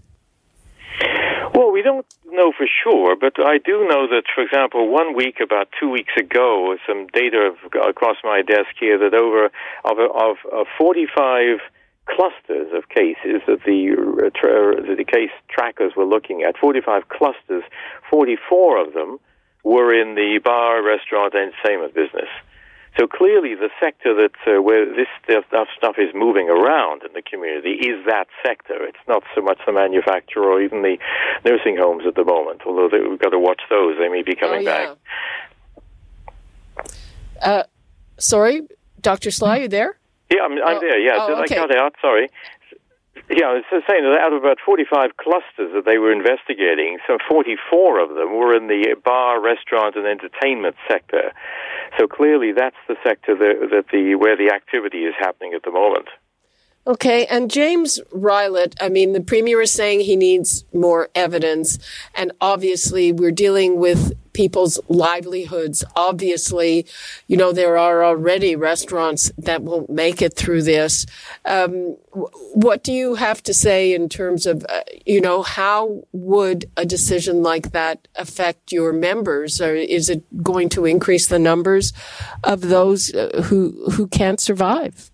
Well, 1.53 1.71
we 1.71 1.83
don't 1.83 2.05
know 2.25 2.51
for 2.51 2.67
sure, 2.83 3.15
but 3.15 3.33
I 3.39 3.59
do 3.59 3.87
know 3.87 4.07
that, 4.07 4.23
for 4.33 4.43
example, 4.43 4.91
one 4.91 5.15
week, 5.15 5.37
about 5.41 5.69
two 5.79 5.89
weeks 5.89 6.13
ago, 6.17 6.75
some 6.87 7.07
data 7.07 7.51
across 7.87 8.17
my 8.23 8.41
desk 8.41 8.75
here 8.79 8.97
that 8.97 9.13
over 9.13 9.45
of, 9.85 9.97
of, 9.99 10.37
of 10.51 10.67
45 10.77 11.59
clusters 12.07 12.71
of 12.73 12.89
cases 12.89 13.41
that 13.47 13.59
the 13.65 13.95
uh, 13.97 14.95
the 14.95 15.03
case 15.03 15.31
trackers 15.49 15.93
were 15.95 16.05
looking 16.05 16.43
at, 16.43 16.57
45 16.57 17.09
clusters, 17.09 17.63
44 18.25 18.87
of 18.87 18.93
them 18.93 19.19
were 19.63 19.93
in 19.93 20.15
the 20.15 20.39
bar, 20.43 20.83
restaurant, 20.83 21.33
and 21.33 21.53
entertainment 21.53 21.93
business. 21.93 22.29
So 22.97 23.07
clearly, 23.07 23.55
the 23.55 23.69
sector 23.79 24.13
that 24.15 24.35
uh, 24.47 24.61
where 24.61 24.85
this 24.85 25.07
stuff, 25.23 25.67
stuff 25.77 25.95
is 25.97 26.09
moving 26.15 26.49
around 26.49 27.03
in 27.03 27.11
the 27.13 27.21
community 27.21 27.71
is 27.71 28.05
that 28.05 28.27
sector. 28.45 28.83
It's 28.83 29.05
not 29.07 29.23
so 29.35 29.41
much 29.41 29.59
the 29.65 29.73
manufacturer 29.73 30.45
or 30.45 30.61
even 30.61 30.81
the 30.81 30.97
nursing 31.43 31.75
homes 31.77 32.03
at 32.07 32.15
the 32.15 32.23
moment. 32.23 32.61
Although 32.65 32.87
they, 32.89 33.05
we've 33.05 33.19
got 33.19 33.31
to 33.31 33.39
watch 33.39 33.61
those; 33.69 33.97
they 33.99 34.07
may 34.07 34.23
be 34.23 34.33
coming 34.33 34.65
oh, 34.65 34.71
yeah. 34.71 34.93
back. 36.77 36.87
Uh, 37.41 37.63
sorry, 38.17 38.61
Dr. 39.01 39.29
Sly, 39.29 39.57
you 39.57 39.67
there? 39.67 39.97
Yeah, 40.31 40.43
I'm, 40.45 40.53
I'm 40.53 40.77
Oh, 40.77 40.79
there. 40.79 40.97
Yeah, 40.97 41.17
oh, 41.19 41.27
did 41.27 41.37
okay. 41.43 41.57
I 41.57 41.67
cut 41.67 41.75
out? 41.75 41.95
Sorry. 42.01 42.29
Yeah, 43.29 43.49
I 43.49 43.53
was 43.53 43.63
just 43.71 43.87
saying 43.89 44.03
that 44.03 44.21
out 44.21 44.33
of 44.33 44.43
about 44.43 44.59
45 44.63 45.17
clusters 45.17 45.73
that 45.73 45.83
they 45.85 45.97
were 45.97 46.11
investigating, 46.11 46.99
some 47.07 47.17
44 47.27 47.99
of 47.99 48.09
them 48.13 48.37
were 48.37 48.55
in 48.55 48.67
the 48.67 48.95
bar, 49.03 49.41
restaurant, 49.41 49.95
and 49.95 50.05
entertainment 50.05 50.75
sector. 50.87 51.33
So 51.97 52.07
clearly, 52.07 52.51
that's 52.53 52.77
the 52.87 52.95
sector 53.03 53.35
that, 53.35 53.69
that 53.71 53.85
the 53.91 54.13
where 54.13 54.37
the 54.37 54.53
activity 54.53 55.05
is 55.05 55.15
happening 55.17 55.53
at 55.53 55.63
the 55.63 55.71
moment. 55.71 56.07
Okay, 56.87 57.25
and 57.25 57.49
James 57.49 57.99
Rylett, 58.13 58.75
I 58.79 58.89
mean, 58.89 59.13
the 59.13 59.21
premier 59.21 59.59
is 59.59 59.71
saying 59.71 60.01
he 60.01 60.15
needs 60.15 60.65
more 60.71 61.09
evidence, 61.15 61.79
and 62.13 62.31
obviously 62.39 63.11
we're 63.11 63.31
dealing 63.31 63.79
with 63.79 64.13
people's 64.33 64.79
livelihoods. 64.87 65.83
Obviously, 65.95 66.85
you 67.25 67.37
know, 67.37 67.51
there 67.51 67.79
are 67.79 68.05
already 68.05 68.55
restaurants 68.55 69.31
that 69.35 69.63
won't 69.63 69.89
make 69.89 70.21
it 70.21 70.35
through 70.35 70.61
this. 70.61 71.07
Um, 71.45 71.97
what 72.53 72.83
do 72.83 72.93
you 72.93 73.15
have 73.15 73.41
to 73.43 73.53
say 73.53 73.91
in 73.91 74.07
terms 74.07 74.45
of, 74.45 74.63
uh, 74.69 74.81
you 75.07 75.21
know, 75.21 75.41
how 75.41 76.03
would 76.11 76.65
a 76.77 76.85
decision 76.85 77.41
like 77.41 77.71
that 77.71 78.07
affect 78.15 78.71
your 78.71 78.93
members? 78.93 79.59
Or 79.59 79.73
is 79.73 80.07
it 80.09 80.43
going 80.43 80.69
to 80.69 80.85
increase 80.85 81.27
the 81.27 81.39
numbers 81.39 81.93
of 82.43 82.61
those 82.61 83.11
uh, 83.15 83.41
who 83.45 83.89
who 83.91 84.07
can't 84.07 84.39
survive? 84.39 85.09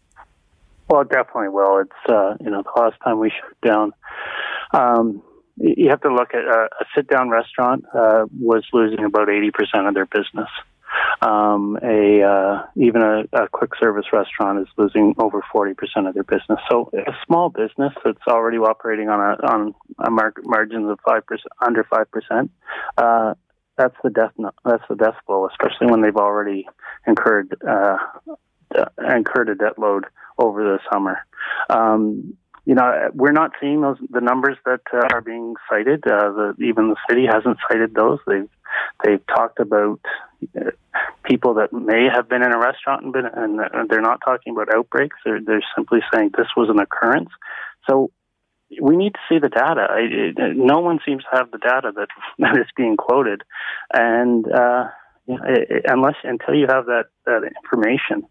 Well, 0.91 1.01
it 1.03 1.10
definitely 1.10 1.48
will. 1.48 1.77
It's 1.79 2.10
uh, 2.12 2.36
you 2.41 2.50
know 2.50 2.63
the 2.63 2.81
last 2.81 2.98
time 3.01 3.17
we 3.17 3.29
shut 3.29 3.62
down, 3.65 3.93
um, 4.74 5.24
you 5.55 5.89
have 5.89 6.01
to 6.01 6.13
look 6.13 6.33
at 6.33 6.45
uh, 6.45 6.67
a 6.81 6.86
sit-down 6.93 7.29
restaurant 7.29 7.86
uh, 7.98 8.25
was 8.38 8.65
losing 8.74 9.05
about 9.05 9.29
eighty 9.29 9.51
percent 9.51 9.88
of 9.88 9.93
their 9.93 10.05
business. 10.05 10.50
Um, 11.21 11.79
a 11.81 12.21
uh, 12.21 12.65
even 12.75 13.01
a, 13.01 13.24
a 13.31 13.48
quick 13.48 13.71
service 13.79 14.07
restaurant 14.12 14.60
is 14.60 14.67
losing 14.77 15.15
over 15.17 15.41
forty 15.50 15.74
percent 15.74 16.07
of 16.07 16.13
their 16.13 16.24
business. 16.24 16.60
So 16.69 16.91
a 16.93 17.13
small 17.25 17.48
business 17.48 17.93
that's 18.03 18.27
already 18.27 18.57
operating 18.57 19.07
on 19.07 19.21
a 19.21 19.48
on 19.48 19.74
a 20.05 20.12
mar- 20.12 20.33
margins 20.43 20.89
of 20.89 21.00
five 21.07 21.25
percent 21.25 21.53
under 21.65 21.86
five 21.86 22.12
percent. 22.12 22.51
Uh, 22.98 23.36
that's 23.77 23.95
the 24.03 24.10
death. 24.10 24.33
That's 24.65 24.83
the 24.89 24.95
death 24.95 25.15
blow, 25.25 25.48
especially 25.48 25.88
when 25.88 26.01
they've 26.01 26.17
already 26.17 26.67
incurred 27.07 27.55
uh, 27.65 27.95
incurred 28.98 29.48
a 29.48 29.55
debt 29.55 29.79
load 29.79 30.05
over 30.38 30.64
the 30.64 30.80
summer. 30.92 31.20
Um, 31.70 32.38
you 32.66 32.76
know, 32.76 33.10
we're 33.14 33.32
not 33.32 33.52
seeing 33.60 33.82
those 33.82 33.98
the 34.10 34.22
numbers 34.22 34.58
that 34.66 34.82
uh, 34.94 35.08
are 35.12 35.22
being 35.22 35.56
cited. 35.70 36.04
Uh, 36.06 36.32
the, 36.32 36.56
even 36.60 36.90
the 36.90 36.96
city 37.10 37.26
hasn't 37.26 37.58
cited 37.68 37.96
those. 37.96 38.20
They've 38.28 38.50
they've 39.04 39.26
talked 39.28 39.60
about 39.60 40.00
uh, 40.56 40.72
people 41.24 41.56
that 41.56 41.74
may 41.74 42.08
have 42.14 42.30
been 42.30 42.44
in 42.44 42.54
a 42.54 42.60
restaurant 42.60 43.04
and 43.04 43.14
been, 43.14 43.26
and 43.26 43.90
they're 43.90 44.02
not 44.02 44.22
talking 44.24 44.54
about 44.54 44.74
outbreaks. 44.74 45.18
They're 45.26 45.42
they're 45.42 45.64
simply 45.76 46.00
saying 46.14 46.32
this 46.38 46.48
was 46.56 46.70
an 46.70 46.80
occurrence. 46.80 47.30
So 47.90 48.12
we 48.80 48.96
need 48.96 49.14
to 49.14 49.20
see 49.28 49.40
the 49.40 49.50
data. 49.50 49.88
I, 49.90 50.00
it, 50.00 50.56
no 50.56 50.80
one 50.80 51.00
seems 51.06 51.24
to 51.24 51.38
have 51.38 51.52
the 51.52 51.58
data 51.58 51.92
that 51.96 52.08
that 52.40 52.58
is 52.60 52.68
being 52.78 52.96
quoted, 52.96 53.42
and 53.92 54.46
uh, 54.52 54.86
it, 55.28 55.68
it- 55.70 55.86
unless 55.88 56.16
until 56.24 56.56
you 56.56 56.68
have 56.70 56.86
that 56.86 57.06
that 57.25 57.42
information, 57.63 58.24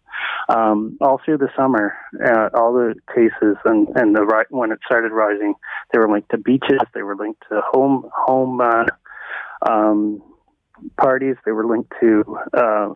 um, 0.49 0.97
all 1.01 1.19
through 1.23 1.37
the 1.37 1.49
summer, 1.55 1.95
uh, 2.25 2.49
all 2.53 2.73
the 2.73 2.95
cases 3.13 3.57
and 3.65 3.87
and 3.95 4.15
the 4.15 4.25
ri- 4.25 4.45
when 4.49 4.71
it 4.71 4.79
started 4.85 5.11
rising, 5.11 5.53
they 5.91 5.99
were 5.99 6.11
linked 6.11 6.29
to 6.31 6.37
beaches, 6.37 6.79
they 6.93 7.03
were 7.03 7.15
linked 7.15 7.41
to 7.49 7.61
home 7.71 8.09
home 8.13 8.61
uh, 8.61 8.85
um, 9.69 10.21
parties, 10.97 11.35
they 11.45 11.51
were 11.51 11.65
linked 11.65 11.91
to 11.99 12.23
uh, 12.53 12.93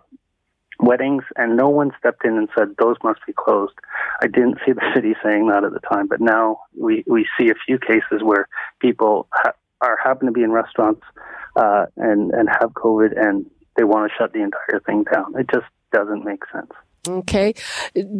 weddings, 0.79 1.23
and 1.37 1.55
no 1.55 1.69
one 1.69 1.91
stepped 1.97 2.25
in 2.25 2.37
and 2.37 2.49
said 2.57 2.69
those 2.79 2.97
must 3.03 3.19
be 3.25 3.33
closed. 3.33 3.73
I 4.21 4.27
didn't 4.27 4.59
see 4.65 4.73
the 4.73 4.91
city 4.95 5.15
saying 5.23 5.47
that 5.47 5.63
at 5.63 5.71
the 5.73 5.79
time, 5.79 6.07
but 6.07 6.21
now 6.21 6.59
we 6.77 7.03
we 7.07 7.27
see 7.39 7.49
a 7.49 7.55
few 7.65 7.79
cases 7.79 8.21
where 8.23 8.47
people 8.79 9.27
ha- 9.33 9.53
are 9.81 9.97
happen 10.03 10.25
to 10.27 10.31
be 10.31 10.43
in 10.43 10.51
restaurants 10.51 11.03
uh, 11.55 11.85
and 11.97 12.31
and 12.31 12.49
have 12.49 12.71
COVID 12.71 13.11
and 13.17 13.45
they 13.75 13.83
want 13.83 14.11
to 14.11 14.15
shut 14.17 14.33
the 14.33 14.41
entire 14.41 14.79
thing 14.85 15.03
down. 15.11 15.33
It 15.37 15.47
just 15.53 15.65
doesn't 15.91 16.23
make 16.25 16.43
sense. 16.51 16.71
Okay. 17.07 17.53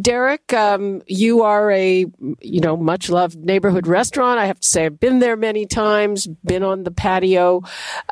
Derek, 0.00 0.52
um, 0.52 1.02
you 1.06 1.42
are 1.42 1.70
a, 1.70 2.06
you 2.40 2.60
know, 2.60 2.76
much 2.76 3.08
loved 3.08 3.36
neighborhood 3.36 3.86
restaurant. 3.86 4.38
I 4.38 4.46
have 4.46 4.60
to 4.60 4.68
say, 4.68 4.86
I've 4.86 5.00
been 5.00 5.18
there 5.18 5.36
many 5.36 5.66
times, 5.66 6.26
been 6.26 6.62
on 6.62 6.84
the 6.84 6.90
patio. 6.90 7.62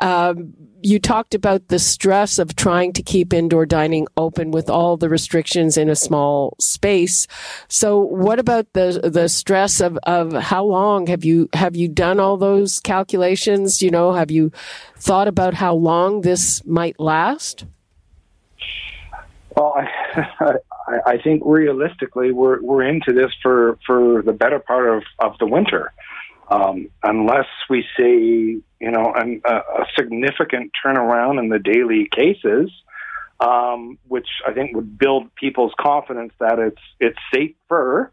Um, 0.01 0.53
you 0.81 0.99
talked 0.99 1.33
about 1.33 1.69
the 1.69 1.79
stress 1.79 2.37
of 2.37 2.55
trying 2.55 2.93
to 2.93 3.01
keep 3.01 3.33
indoor 3.33 3.65
dining 3.65 4.05
open 4.17 4.51
with 4.51 4.69
all 4.69 4.97
the 4.97 5.09
restrictions 5.09 5.77
in 5.77 5.89
a 5.89 5.95
small 5.95 6.55
space. 6.59 7.25
So 7.67 7.99
what 7.99 8.37
about 8.37 8.71
the, 8.73 9.09
the 9.11 9.27
stress 9.27 9.81
of, 9.81 9.97
of 10.03 10.33
how 10.33 10.63
long 10.63 11.07
have 11.07 11.25
you, 11.25 11.49
have 11.53 11.75
you 11.75 11.87
done 11.87 12.19
all 12.19 12.37
those 12.37 12.79
calculations? 12.79 13.81
You 13.81 13.89
know, 13.89 14.13
have 14.13 14.29
you 14.29 14.51
thought 14.97 15.27
about 15.27 15.55
how 15.55 15.73
long 15.73 16.21
this 16.21 16.63
might 16.65 16.99
last? 16.99 17.65
Well, 19.55 19.73
I, 20.15 20.55
I, 21.05 21.17
think 21.23 21.43
realistically, 21.45 22.31
we're 22.31 22.61
we're 22.61 22.83
into 22.83 23.13
this 23.13 23.31
for 23.41 23.77
for 23.85 24.21
the 24.21 24.33
better 24.33 24.59
part 24.59 24.97
of 24.97 25.03
of 25.19 25.37
the 25.39 25.45
winter, 25.45 25.93
um, 26.49 26.89
unless 27.03 27.47
we 27.69 27.85
see 27.97 28.61
you 28.79 28.91
know 28.91 29.13
an, 29.15 29.41
a, 29.45 29.55
a 29.55 29.85
significant 29.97 30.71
turnaround 30.83 31.39
in 31.39 31.49
the 31.49 31.59
daily 31.59 32.07
cases, 32.11 32.69
um, 33.39 33.97
which 34.07 34.27
I 34.45 34.53
think 34.53 34.75
would 34.75 34.97
build 34.97 35.33
people's 35.35 35.73
confidence 35.79 36.33
that 36.39 36.59
it's 36.59 36.81
it's 36.99 37.19
safer 37.33 38.11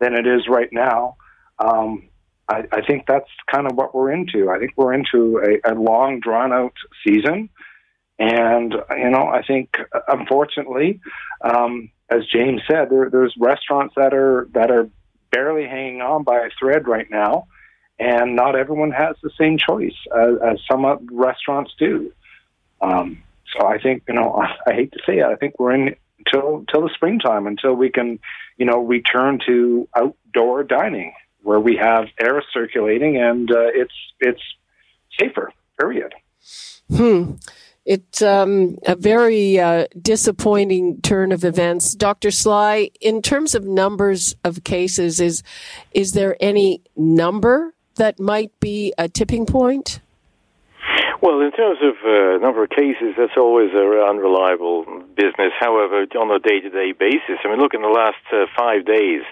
than 0.00 0.14
it 0.14 0.26
is 0.26 0.46
right 0.48 0.68
now. 0.72 1.16
Um, 1.58 2.08
I, 2.48 2.64
I 2.72 2.82
think 2.82 3.04
that's 3.06 3.30
kind 3.50 3.66
of 3.66 3.76
what 3.76 3.94
we're 3.94 4.12
into. 4.12 4.50
I 4.50 4.58
think 4.58 4.72
we're 4.76 4.92
into 4.92 5.38
a, 5.38 5.72
a 5.72 5.74
long, 5.74 6.20
drawn 6.20 6.52
out 6.52 6.74
season. 7.06 7.48
And 8.18 8.74
you 8.96 9.10
know, 9.10 9.26
I 9.26 9.42
think 9.42 9.76
uh, 9.92 10.00
unfortunately, 10.08 11.00
um, 11.42 11.90
as 12.08 12.26
James 12.26 12.62
said, 12.70 12.90
there, 12.90 13.10
there's 13.10 13.34
restaurants 13.38 13.94
that 13.96 14.14
are 14.14 14.48
that 14.52 14.70
are 14.70 14.88
barely 15.30 15.66
hanging 15.66 16.00
on 16.00 16.22
by 16.22 16.38
a 16.38 16.50
thread 16.58 16.86
right 16.86 17.10
now, 17.10 17.48
and 17.98 18.36
not 18.36 18.56
everyone 18.56 18.92
has 18.92 19.16
the 19.22 19.30
same 19.38 19.58
choice 19.58 19.96
as, 20.16 20.36
as 20.44 20.58
some 20.70 20.84
uh, 20.84 20.96
restaurants 21.10 21.72
do. 21.78 22.12
Um, 22.80 23.22
so 23.52 23.66
I 23.66 23.78
think 23.78 24.04
you 24.08 24.14
know, 24.14 24.32
I, 24.34 24.54
I 24.70 24.74
hate 24.74 24.92
to 24.92 25.00
say 25.04 25.18
it, 25.18 25.24
I 25.24 25.34
think 25.34 25.58
we're 25.58 25.74
in 25.74 25.96
until 26.26 26.64
till 26.70 26.82
the 26.82 26.90
springtime 26.94 27.46
until 27.46 27.74
we 27.74 27.90
can, 27.90 28.18
you 28.56 28.66
know, 28.66 28.78
return 28.78 29.40
to 29.46 29.88
outdoor 29.96 30.62
dining 30.62 31.12
where 31.42 31.60
we 31.60 31.76
have 31.76 32.06
air 32.18 32.42
circulating 32.52 33.16
and 33.16 33.50
uh, 33.50 33.68
it's 33.74 33.92
it's 34.20 34.42
safer. 35.18 35.52
Period. 35.78 36.12
Hmm. 36.88 37.32
It's 37.84 38.22
um, 38.22 38.78
a 38.86 38.96
very 38.96 39.58
uh, 39.58 39.86
disappointing 40.00 41.02
turn 41.02 41.32
of 41.32 41.44
events. 41.44 41.94
Dr. 41.94 42.30
Sly, 42.30 42.90
in 43.00 43.20
terms 43.20 43.54
of 43.54 43.64
numbers 43.64 44.36
of 44.42 44.64
cases, 44.64 45.20
is 45.20 45.42
is 45.92 46.12
there 46.12 46.36
any 46.40 46.82
number 46.96 47.74
that 47.96 48.18
might 48.18 48.58
be 48.58 48.94
a 48.96 49.08
tipping 49.08 49.44
point? 49.44 50.00
Well, 51.24 51.40
in 51.40 51.52
terms 51.52 51.78
of 51.80 51.96
uh, 52.04 52.36
number 52.36 52.62
of 52.62 52.68
cases, 52.68 53.16
that's 53.16 53.38
always 53.38 53.70
an 53.72 53.80
unreliable 53.80 54.84
business. 55.16 55.56
However, 55.58 56.04
on 56.20 56.28
a 56.28 56.38
day-to-day 56.38 56.92
basis, 57.00 57.40
I 57.42 57.48
mean, 57.48 57.60
look 57.64 57.72
in 57.72 57.80
the 57.80 57.88
last 57.88 58.20
uh, 58.28 58.44
five 58.52 58.84
days, 58.84 59.22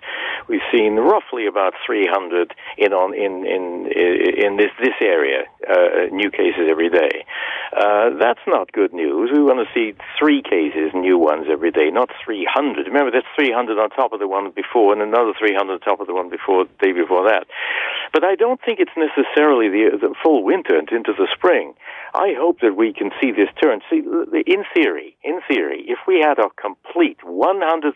we've 0.48 0.64
seen 0.72 0.96
roughly 0.96 1.44
about 1.44 1.74
300 1.84 2.54
in 2.78 2.94
on 2.94 3.12
in 3.12 3.44
in 3.44 3.92
in 3.92 4.56
this 4.56 4.72
this 4.80 4.96
area 5.02 5.44
uh, 5.68 6.08
new 6.08 6.30
cases 6.30 6.64
every 6.64 6.88
day. 6.88 7.28
Uh, 7.76 8.16
that's 8.16 8.40
not 8.46 8.72
good 8.72 8.92
news. 8.92 9.28
We 9.28 9.42
want 9.44 9.60
to 9.60 9.68
see 9.76 9.92
three 10.18 10.40
cases, 10.40 10.92
new 10.94 11.18
ones 11.18 11.44
every 11.52 11.72
day, 11.72 11.90
not 11.92 12.08
300. 12.24 12.86
Remember, 12.86 13.10
that's 13.10 13.28
300 13.36 13.76
on 13.76 13.90
top 13.90 14.12
of 14.12 14.20
the 14.20 14.28
one 14.28 14.50
before, 14.50 14.92
and 14.92 15.00
another 15.00 15.32
300 15.38 15.72
on 15.72 15.80
top 15.80 16.00
of 16.00 16.06
the 16.06 16.14
one 16.14 16.28
before, 16.28 16.64
the 16.64 16.72
day 16.80 16.92
before 16.92 17.28
that. 17.28 17.44
But 18.12 18.24
I 18.24 18.34
don't 18.34 18.60
think 18.64 18.80
it's 18.80 18.96
necessarily 18.96 19.68
the, 19.68 19.96
the 20.00 20.14
full 20.22 20.44
winter 20.44 20.76
into 20.76 21.12
the 21.12 21.28
spring. 21.32 21.72
I 22.14 22.34
hope 22.36 22.60
that 22.60 22.76
we 22.76 22.92
can 22.92 23.10
see 23.20 23.32
this 23.32 23.48
turn. 23.60 23.80
See, 23.88 23.98
in 23.98 24.64
theory, 24.74 25.16
in 25.24 25.40
theory, 25.48 25.84
if 25.88 25.98
we 26.06 26.20
had 26.20 26.38
a 26.38 26.50
complete 26.60 27.18
100% 27.24 27.92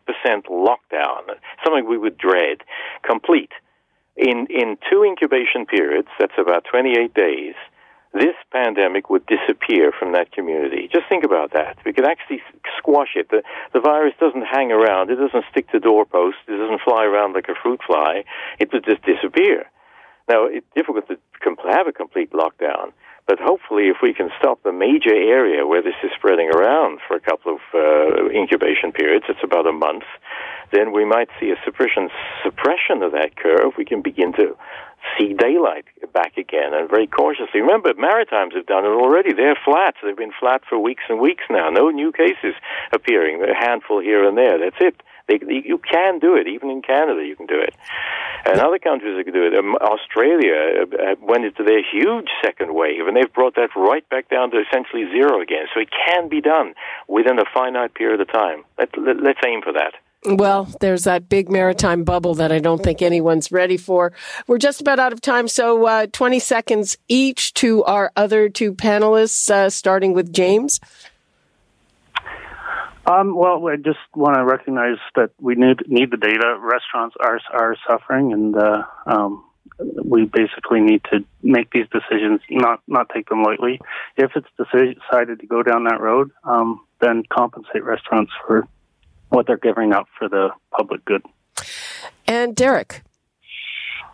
lockdown, 0.48 1.20
something 1.64 1.86
we 1.86 1.98
would 1.98 2.16
dread, 2.16 2.62
complete, 3.02 3.52
in, 4.16 4.46
in 4.48 4.78
two 4.90 5.04
incubation 5.04 5.66
periods, 5.66 6.08
that's 6.18 6.38
about 6.38 6.64
28 6.70 7.12
days, 7.12 7.54
this 8.14 8.34
pandemic 8.50 9.10
would 9.10 9.26
disappear 9.26 9.92
from 9.92 10.12
that 10.12 10.32
community. 10.32 10.88
Just 10.90 11.04
think 11.08 11.24
about 11.24 11.52
that. 11.52 11.76
We 11.84 11.92
could 11.92 12.06
actually 12.06 12.40
squash 12.78 13.10
it. 13.14 13.28
The, 13.28 13.42
the 13.74 13.80
virus 13.80 14.14
doesn't 14.18 14.46
hang 14.50 14.72
around. 14.72 15.10
It 15.10 15.16
doesn't 15.16 15.44
stick 15.50 15.70
to 15.72 15.80
doorposts. 15.80 16.40
It 16.48 16.56
doesn't 16.56 16.80
fly 16.80 17.04
around 17.04 17.34
like 17.34 17.48
a 17.48 17.54
fruit 17.62 17.80
fly. 17.86 18.24
It 18.58 18.72
would 18.72 18.84
just 18.84 19.02
disappear. 19.04 19.66
Now, 20.28 20.46
it's 20.46 20.66
difficult 20.74 21.08
to 21.08 21.18
have 21.70 21.86
a 21.86 21.92
complete 21.92 22.32
lockdown, 22.32 22.92
but 23.26 23.38
hopefully, 23.40 23.88
if 23.88 23.96
we 24.02 24.14
can 24.14 24.30
stop 24.38 24.62
the 24.62 24.72
major 24.72 25.14
area 25.14 25.66
where 25.66 25.82
this 25.82 25.98
is 26.04 26.10
spreading 26.16 26.48
around 26.50 27.00
for 27.06 27.16
a 27.16 27.20
couple 27.20 27.54
of 27.54 27.60
uh, 27.74 28.30
incubation 28.30 28.92
periods, 28.92 29.24
it's 29.28 29.42
about 29.42 29.66
a 29.66 29.72
month, 29.72 30.04
then 30.72 30.92
we 30.92 31.04
might 31.04 31.28
see 31.40 31.50
a 31.50 31.56
suppression 31.64 32.08
suppression 32.44 33.02
of 33.02 33.12
that 33.12 33.36
curve. 33.36 33.72
We 33.76 33.84
can 33.84 34.00
begin 34.00 34.32
to 34.34 34.56
see 35.18 35.34
daylight 35.34 35.84
back 36.12 36.36
again 36.36 36.72
and 36.72 36.88
very 36.88 37.06
cautiously. 37.06 37.60
Remember, 37.60 37.92
Maritimes 37.94 38.54
have 38.54 38.66
done 38.66 38.84
it 38.84 38.88
already. 38.88 39.32
They're 39.32 39.58
flat. 39.64 39.94
They've 40.02 40.16
been 40.16 40.32
flat 40.38 40.62
for 40.68 40.78
weeks 40.78 41.04
and 41.08 41.20
weeks 41.20 41.44
now. 41.50 41.70
No 41.70 41.90
new 41.90 42.12
cases 42.12 42.54
appearing. 42.92 43.42
A 43.42 43.54
handful 43.54 44.00
here 44.00 44.26
and 44.26 44.36
there. 44.36 44.58
That's 44.58 44.76
it. 44.80 45.02
They, 45.28 45.40
you 45.42 45.78
can 45.78 46.18
do 46.18 46.36
it. 46.36 46.46
Even 46.46 46.70
in 46.70 46.82
Canada, 46.82 47.24
you 47.24 47.34
can 47.34 47.46
do 47.46 47.58
it. 47.58 47.74
And 48.46 48.60
other 48.60 48.78
countries 48.78 49.22
can 49.24 49.34
do 49.34 49.44
it. 49.44 49.58
Um, 49.58 49.74
Australia 49.76 50.86
uh, 50.86 51.12
uh, 51.12 51.14
went 51.20 51.44
into 51.44 51.64
their 51.64 51.82
huge 51.82 52.28
second 52.44 52.74
wave, 52.74 53.06
and 53.08 53.16
they've 53.16 53.32
brought 53.32 53.56
that 53.56 53.70
right 53.74 54.08
back 54.08 54.28
down 54.30 54.52
to 54.52 54.58
essentially 54.62 55.04
zero 55.10 55.42
again. 55.42 55.66
So 55.74 55.80
it 55.80 55.90
can 55.90 56.28
be 56.28 56.40
done 56.40 56.74
within 57.08 57.40
a 57.40 57.44
finite 57.52 57.94
period 57.94 58.20
of 58.20 58.30
time. 58.32 58.64
Let, 58.78 58.96
let, 58.96 59.20
let's 59.20 59.40
aim 59.44 59.62
for 59.62 59.72
that. 59.72 59.94
Well, 60.28 60.64
there's 60.80 61.04
that 61.04 61.28
big 61.28 61.48
maritime 61.48 62.02
bubble 62.02 62.34
that 62.34 62.50
I 62.50 62.58
don't 62.58 62.82
think 62.82 63.00
anyone's 63.00 63.52
ready 63.52 63.76
for. 63.76 64.12
We're 64.48 64.58
just 64.58 64.80
about 64.80 64.98
out 64.98 65.12
of 65.12 65.20
time, 65.20 65.46
so 65.46 65.86
uh, 65.86 66.06
20 66.12 66.40
seconds 66.40 66.98
each 67.06 67.54
to 67.54 67.84
our 67.84 68.10
other 68.16 68.48
two 68.48 68.74
panelists, 68.74 69.48
uh, 69.48 69.70
starting 69.70 70.14
with 70.14 70.32
James. 70.32 70.80
Um, 73.06 73.36
well, 73.36 73.68
I 73.68 73.76
just 73.76 74.00
want 74.16 74.34
to 74.34 74.44
recognize 74.44 74.98
that 75.14 75.30
we 75.40 75.54
need 75.54 75.86
need 75.86 76.10
the 76.10 76.16
data. 76.16 76.58
Restaurants 76.60 77.14
are 77.20 77.38
are 77.52 77.76
suffering, 77.88 78.32
and 78.32 78.56
uh, 78.56 78.82
um, 79.06 79.44
we 79.78 80.24
basically 80.24 80.80
need 80.80 81.02
to 81.12 81.24
make 81.40 81.70
these 81.70 81.86
decisions, 81.92 82.40
not 82.50 82.82
not 82.88 83.08
take 83.14 83.28
them 83.28 83.44
lightly. 83.44 83.80
If 84.16 84.32
it's 84.34 84.48
decided 84.58 85.38
to 85.38 85.46
go 85.46 85.62
down 85.62 85.84
that 85.84 86.00
road, 86.00 86.32
um, 86.42 86.84
then 87.00 87.22
compensate 87.32 87.84
restaurants 87.84 88.32
for 88.44 88.66
what 89.36 89.46
they're 89.46 89.56
giving 89.58 89.92
up 89.92 90.08
for 90.18 90.28
the 90.28 90.48
public 90.76 91.04
good. 91.04 91.22
And 92.26 92.56
Derek. 92.56 93.02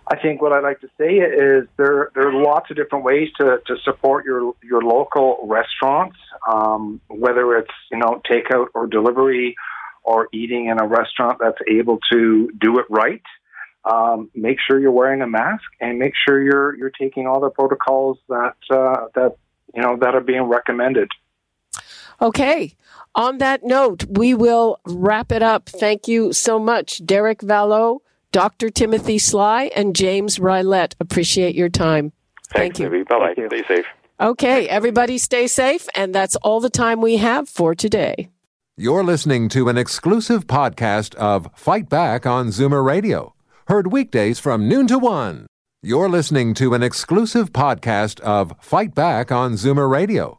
I 0.08 0.16
think 0.20 0.42
what 0.42 0.52
I'd 0.52 0.64
like 0.64 0.80
to 0.80 0.88
say 0.98 1.14
is 1.14 1.66
there 1.78 2.10
there 2.14 2.28
are 2.28 2.42
lots 2.42 2.70
of 2.70 2.76
different 2.76 3.04
ways 3.04 3.28
to, 3.38 3.58
to 3.66 3.76
support 3.84 4.24
your 4.24 4.52
your 4.62 4.82
local 4.82 5.38
restaurants, 5.44 6.16
um, 6.50 7.00
whether 7.08 7.56
it's 7.56 7.72
you 7.90 7.98
know 7.98 8.20
takeout 8.30 8.66
or 8.74 8.86
delivery, 8.86 9.54
or 10.02 10.28
eating 10.32 10.66
in 10.66 10.80
a 10.80 10.86
restaurant 10.86 11.38
that's 11.40 11.58
able 11.70 11.98
to 12.10 12.50
do 12.60 12.78
it 12.78 12.86
right. 12.90 13.22
Um, 13.84 14.30
make 14.34 14.58
sure 14.60 14.78
you're 14.78 14.92
wearing 14.92 15.22
a 15.22 15.26
mask 15.26 15.64
and 15.80 15.98
make 15.98 16.14
sure 16.26 16.42
you're 16.42 16.76
you're 16.76 16.90
taking 16.90 17.26
all 17.26 17.40
the 17.40 17.50
protocols 17.50 18.18
that 18.28 18.56
uh, 18.70 19.06
that 19.14 19.36
you 19.74 19.82
know 19.82 19.96
that 20.00 20.14
are 20.16 20.20
being 20.20 20.42
recommended. 20.42 21.08
Okay. 22.22 22.76
On 23.16 23.38
that 23.38 23.64
note, 23.64 24.04
we 24.08 24.32
will 24.32 24.80
wrap 24.86 25.32
it 25.32 25.42
up. 25.42 25.68
Thank 25.68 26.08
you 26.08 26.32
so 26.32 26.58
much, 26.58 27.04
Derek 27.04 27.40
Valleau, 27.42 28.00
Dr. 28.30 28.70
Timothy 28.70 29.18
Sly, 29.18 29.70
and 29.76 29.94
James 29.94 30.38
Rylett. 30.38 30.94
Appreciate 31.00 31.54
your 31.54 31.68
time. 31.68 32.12
Thanks, 32.54 32.78
Thank 32.78 32.92
you. 32.94 33.04
Bye 33.04 33.34
bye. 33.34 33.46
Stay 33.48 33.64
safe. 33.64 33.86
Okay, 34.20 34.68
everybody 34.68 35.18
stay 35.18 35.46
safe, 35.48 35.88
and 35.94 36.14
that's 36.14 36.36
all 36.36 36.60
the 36.60 36.70
time 36.70 37.00
we 37.00 37.16
have 37.16 37.48
for 37.48 37.74
today. 37.74 38.28
You're 38.76 39.04
listening 39.04 39.48
to 39.50 39.68
an 39.68 39.76
exclusive 39.76 40.46
podcast 40.46 41.14
of 41.16 41.48
Fight 41.54 41.88
Back 41.88 42.24
on 42.24 42.48
Zoomer 42.48 42.84
Radio, 42.84 43.34
heard 43.66 43.92
weekdays 43.92 44.38
from 44.38 44.68
noon 44.68 44.86
to 44.86 44.98
one. 44.98 45.46
You're 45.82 46.08
listening 46.08 46.54
to 46.54 46.72
an 46.72 46.82
exclusive 46.84 47.52
podcast 47.52 48.20
of 48.20 48.54
Fight 48.60 48.94
Back 48.94 49.32
on 49.32 49.54
Zoomer 49.54 49.90
Radio 49.90 50.38